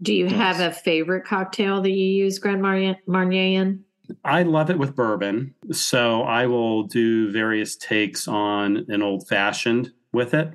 Do 0.00 0.12
you 0.12 0.26
yes. 0.26 0.34
have 0.34 0.60
a 0.60 0.74
favorite 0.74 1.24
cocktail 1.24 1.80
that 1.82 1.90
you 1.90 2.04
use 2.04 2.40
Grand 2.40 2.60
Marnier, 2.60 2.96
Marnier 3.06 3.60
in? 3.60 3.84
I 4.24 4.42
love 4.42 4.68
it 4.68 4.78
with 4.78 4.96
bourbon. 4.96 5.54
So 5.70 6.22
I 6.22 6.46
will 6.46 6.82
do 6.82 7.30
various 7.30 7.76
takes 7.76 8.26
on 8.26 8.84
an 8.88 9.00
old 9.00 9.28
fashioned 9.28 9.92
with 10.12 10.34
it, 10.34 10.52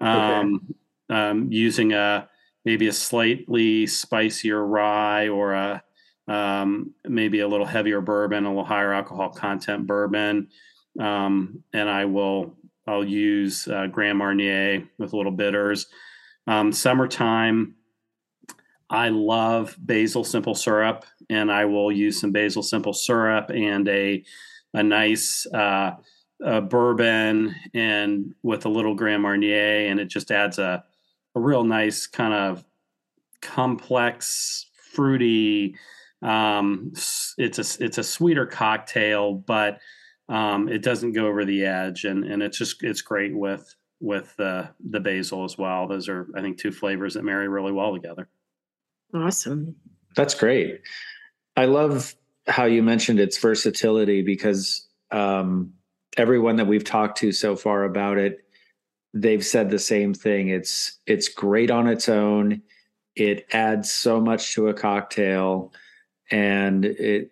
um, 0.00 0.54
okay. 0.56 0.74
Um, 1.14 1.48
using 1.50 1.92
a 1.92 2.28
maybe 2.64 2.88
a 2.88 2.92
slightly 2.92 3.86
spicier 3.86 4.66
rye 4.66 5.28
or 5.28 5.52
a 5.52 5.82
um, 6.26 6.94
maybe 7.04 7.40
a 7.40 7.48
little 7.48 7.66
heavier 7.66 8.00
bourbon, 8.00 8.46
a 8.46 8.48
little 8.48 8.64
higher 8.64 8.92
alcohol 8.92 9.28
content 9.28 9.86
bourbon, 9.86 10.48
um, 10.98 11.62
and 11.72 11.88
I 11.88 12.06
will 12.06 12.56
I'll 12.86 13.04
use 13.04 13.68
uh, 13.68 13.86
Grand 13.86 14.18
Marnier 14.18 14.88
with 14.98 15.12
a 15.12 15.16
little 15.16 15.32
bitters. 15.32 15.86
Um, 16.46 16.72
summertime, 16.72 17.76
I 18.90 19.10
love 19.10 19.76
basil 19.78 20.24
simple 20.24 20.54
syrup, 20.54 21.04
and 21.30 21.52
I 21.52 21.66
will 21.66 21.92
use 21.92 22.20
some 22.20 22.32
basil 22.32 22.62
simple 22.62 22.92
syrup 22.92 23.50
and 23.50 23.88
a 23.88 24.24
a 24.72 24.82
nice 24.82 25.46
uh, 25.54 25.92
a 26.42 26.60
bourbon 26.60 27.54
and 27.72 28.34
with 28.42 28.64
a 28.64 28.70
little 28.70 28.94
Grand 28.94 29.22
Marnier, 29.22 29.86
and 29.90 30.00
it 30.00 30.08
just 30.08 30.32
adds 30.32 30.58
a 30.58 30.84
a 31.34 31.40
real 31.40 31.64
nice 31.64 32.06
kind 32.06 32.34
of 32.34 32.64
complex, 33.40 34.66
fruity 34.92 35.76
um, 36.24 36.92
it's 37.36 37.58
a 37.58 37.84
it's 37.84 37.98
a 37.98 38.02
sweeter 38.02 38.46
cocktail, 38.46 39.34
but 39.34 39.78
um, 40.28 40.68
it 40.68 40.82
doesn't 40.82 41.12
go 41.12 41.26
over 41.26 41.44
the 41.44 41.66
edge, 41.66 42.04
and 42.04 42.24
and 42.24 42.42
it's 42.42 42.56
just 42.56 42.82
it's 42.82 43.02
great 43.02 43.36
with 43.36 43.74
with 44.00 44.34
the 44.36 44.70
the 44.88 45.00
basil 45.00 45.44
as 45.44 45.58
well. 45.58 45.86
Those 45.86 46.08
are 46.08 46.26
I 46.34 46.40
think 46.40 46.58
two 46.58 46.72
flavors 46.72 47.14
that 47.14 47.24
marry 47.24 47.46
really 47.46 47.72
well 47.72 47.92
together. 47.92 48.28
Awesome. 49.12 49.76
That's 50.16 50.34
great. 50.34 50.80
I 51.56 51.66
love 51.66 52.14
how 52.46 52.64
you 52.64 52.82
mentioned 52.82 53.20
its 53.20 53.36
versatility 53.36 54.22
because 54.22 54.88
um, 55.10 55.74
everyone 56.16 56.56
that 56.56 56.66
we've 56.66 56.84
talked 56.84 57.18
to 57.18 57.32
so 57.32 57.54
far 57.54 57.84
about 57.84 58.16
it, 58.16 58.38
they've 59.14 59.46
said 59.46 59.70
the 59.70 59.78
same 59.78 60.12
thing. 60.12 60.48
It's 60.48 60.98
it's 61.06 61.28
great 61.28 61.70
on 61.70 61.86
its 61.86 62.08
own. 62.08 62.60
It 63.14 63.46
adds 63.52 63.90
so 63.90 64.20
much 64.20 64.54
to 64.54 64.68
a 64.68 64.74
cocktail 64.74 65.72
and 66.30 66.84
it 66.84 67.30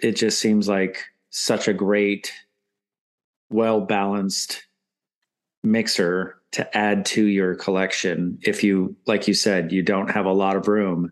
it 0.00 0.12
just 0.16 0.40
seems 0.40 0.68
like 0.68 1.04
such 1.30 1.68
a 1.68 1.72
great 1.72 2.32
well 3.48 3.80
balanced 3.80 4.66
mixer 5.62 6.40
to 6.52 6.76
add 6.76 7.06
to 7.06 7.24
your 7.24 7.54
collection 7.54 8.38
if 8.42 8.62
you 8.62 8.96
like 9.06 9.28
you 9.28 9.34
said 9.34 9.72
you 9.72 9.82
don't 9.82 10.10
have 10.10 10.26
a 10.26 10.32
lot 10.32 10.56
of 10.56 10.68
room 10.68 11.10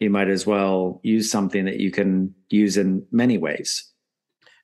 you 0.00 0.10
might 0.10 0.28
as 0.28 0.46
well 0.46 1.00
use 1.02 1.30
something 1.30 1.64
that 1.64 1.78
you 1.78 1.90
can 1.90 2.34
use 2.48 2.76
in 2.76 3.04
many 3.12 3.38
ways 3.38 3.91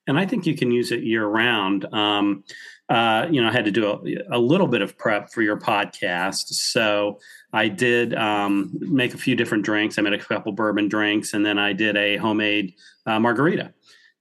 and 0.09 0.19
i 0.19 0.25
think 0.25 0.45
you 0.45 0.55
can 0.55 0.71
use 0.71 0.91
it 0.91 1.03
year 1.03 1.25
round 1.25 1.85
um, 1.93 2.43
uh, 2.89 3.25
you 3.31 3.41
know 3.41 3.47
i 3.47 3.51
had 3.51 3.65
to 3.65 3.71
do 3.71 3.89
a, 3.89 4.37
a 4.37 4.39
little 4.39 4.67
bit 4.67 4.81
of 4.81 4.97
prep 4.97 5.31
for 5.31 5.41
your 5.41 5.57
podcast 5.57 6.47
so 6.49 7.17
I 7.51 7.67
did 7.67 8.13
um, 8.13 8.71
make 8.73 9.13
a 9.13 9.17
few 9.17 9.35
different 9.35 9.65
drinks. 9.65 9.97
I 9.97 10.01
made 10.03 10.13
a 10.13 10.19
couple 10.19 10.51
bourbon 10.51 10.87
drinks, 10.87 11.33
and 11.33 11.45
then 11.45 11.57
I 11.57 11.73
did 11.73 11.97
a 11.97 12.17
homemade 12.17 12.75
uh, 13.05 13.19
margarita. 13.19 13.73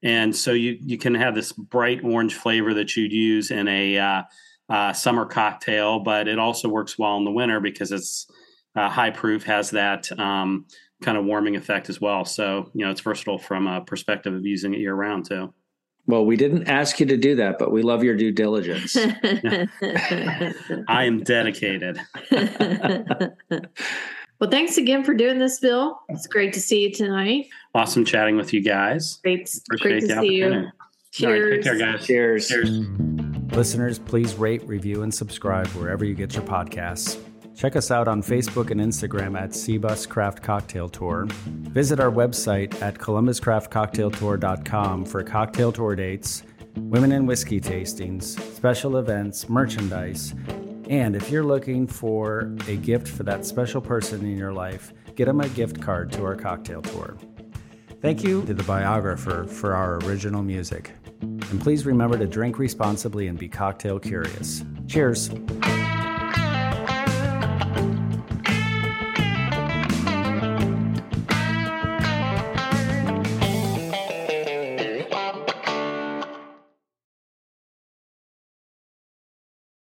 And 0.02 0.34
so 0.34 0.52
you 0.52 0.78
you 0.80 0.96
can 0.96 1.14
have 1.14 1.34
this 1.34 1.52
bright 1.52 2.02
orange 2.04 2.34
flavor 2.34 2.72
that 2.74 2.96
you'd 2.96 3.12
use 3.12 3.50
in 3.50 3.68
a 3.68 3.98
uh, 3.98 4.22
uh, 4.68 4.92
summer 4.92 5.26
cocktail, 5.26 6.00
but 6.00 6.28
it 6.28 6.38
also 6.38 6.68
works 6.68 6.98
well 6.98 7.16
in 7.16 7.24
the 7.24 7.30
winter 7.30 7.60
because 7.60 7.92
it's 7.92 8.30
uh, 8.76 8.88
high 8.88 9.10
proof, 9.10 9.42
has 9.44 9.70
that 9.70 10.10
um, 10.18 10.66
kind 11.02 11.18
of 11.18 11.24
warming 11.24 11.56
effect 11.56 11.90
as 11.90 12.00
well. 12.00 12.24
So 12.24 12.70
you 12.74 12.84
know 12.84 12.90
it's 12.90 13.00
versatile 13.00 13.38
from 13.38 13.66
a 13.66 13.82
perspective 13.82 14.32
of 14.32 14.46
using 14.46 14.72
it 14.72 14.80
year 14.80 14.94
round 14.94 15.28
too. 15.28 15.52
Well, 16.08 16.24
we 16.24 16.36
didn't 16.36 16.68
ask 16.68 16.98
you 17.00 17.06
to 17.06 17.18
do 17.18 17.36
that, 17.36 17.58
but 17.58 17.70
we 17.70 17.82
love 17.82 18.02
your 18.02 18.16
due 18.16 18.32
diligence. 18.32 18.96
I 20.88 21.04
am 21.04 21.22
dedicated. 21.22 22.00
well, 24.40 24.50
thanks 24.50 24.78
again 24.78 25.04
for 25.04 25.12
doing 25.12 25.38
this, 25.38 25.60
Bill. 25.60 26.00
It's 26.08 26.26
great 26.26 26.54
to 26.54 26.60
see 26.60 26.80
you 26.80 26.92
tonight. 26.92 27.48
Awesome 27.74 28.06
chatting 28.06 28.36
with 28.36 28.54
you 28.54 28.62
guys. 28.62 29.18
Great, 29.22 29.54
Appreciate 29.66 30.00
great 30.00 30.08
to 30.08 30.20
see 30.20 30.32
you. 30.32 30.68
Cheers. 31.12 31.44
Right, 31.44 31.54
take 31.56 31.64
care, 31.64 31.78
guys. 31.78 32.06
Cheers. 32.06 32.48
Cheers. 32.48 32.70
Listeners, 33.52 33.98
please 33.98 34.34
rate, 34.34 34.66
review, 34.66 35.02
and 35.02 35.12
subscribe 35.12 35.66
wherever 35.68 36.06
you 36.06 36.14
get 36.14 36.34
your 36.34 36.44
podcasts. 36.44 37.22
Check 37.58 37.74
us 37.74 37.90
out 37.90 38.06
on 38.06 38.22
Facebook 38.22 38.70
and 38.70 38.80
Instagram 38.80 39.36
at 39.36 39.50
CBus 39.50 40.08
Craft 40.08 40.44
Cocktail 40.44 40.88
Tour. 40.88 41.26
Visit 41.28 41.98
our 41.98 42.12
website 42.12 42.80
at 42.80 42.98
columbuscraftcocktailtour.com 42.98 45.04
for 45.04 45.24
cocktail 45.24 45.72
tour 45.72 45.96
dates, 45.96 46.44
women 46.76 47.10
and 47.10 47.26
whiskey 47.26 47.60
tastings, 47.60 48.40
special 48.54 48.98
events, 48.98 49.48
merchandise, 49.48 50.36
and 50.88 51.16
if 51.16 51.32
you're 51.32 51.42
looking 51.42 51.88
for 51.88 52.54
a 52.68 52.76
gift 52.76 53.08
for 53.08 53.24
that 53.24 53.44
special 53.44 53.80
person 53.80 54.24
in 54.24 54.36
your 54.36 54.52
life, 54.52 54.92
get 55.16 55.24
them 55.24 55.40
a 55.40 55.48
gift 55.48 55.82
card 55.82 56.12
to 56.12 56.24
our 56.24 56.36
cocktail 56.36 56.80
tour. 56.80 57.16
Thank 58.00 58.22
you 58.22 58.42
to 58.42 58.54
the 58.54 58.62
biographer 58.62 59.48
for 59.48 59.74
our 59.74 59.96
original 60.04 60.44
music. 60.44 60.92
And 61.22 61.60
please 61.60 61.84
remember 61.84 62.16
to 62.18 62.26
drink 62.28 62.60
responsibly 62.60 63.26
and 63.26 63.36
be 63.36 63.48
cocktail 63.48 63.98
curious. 63.98 64.62
Cheers. 64.86 65.30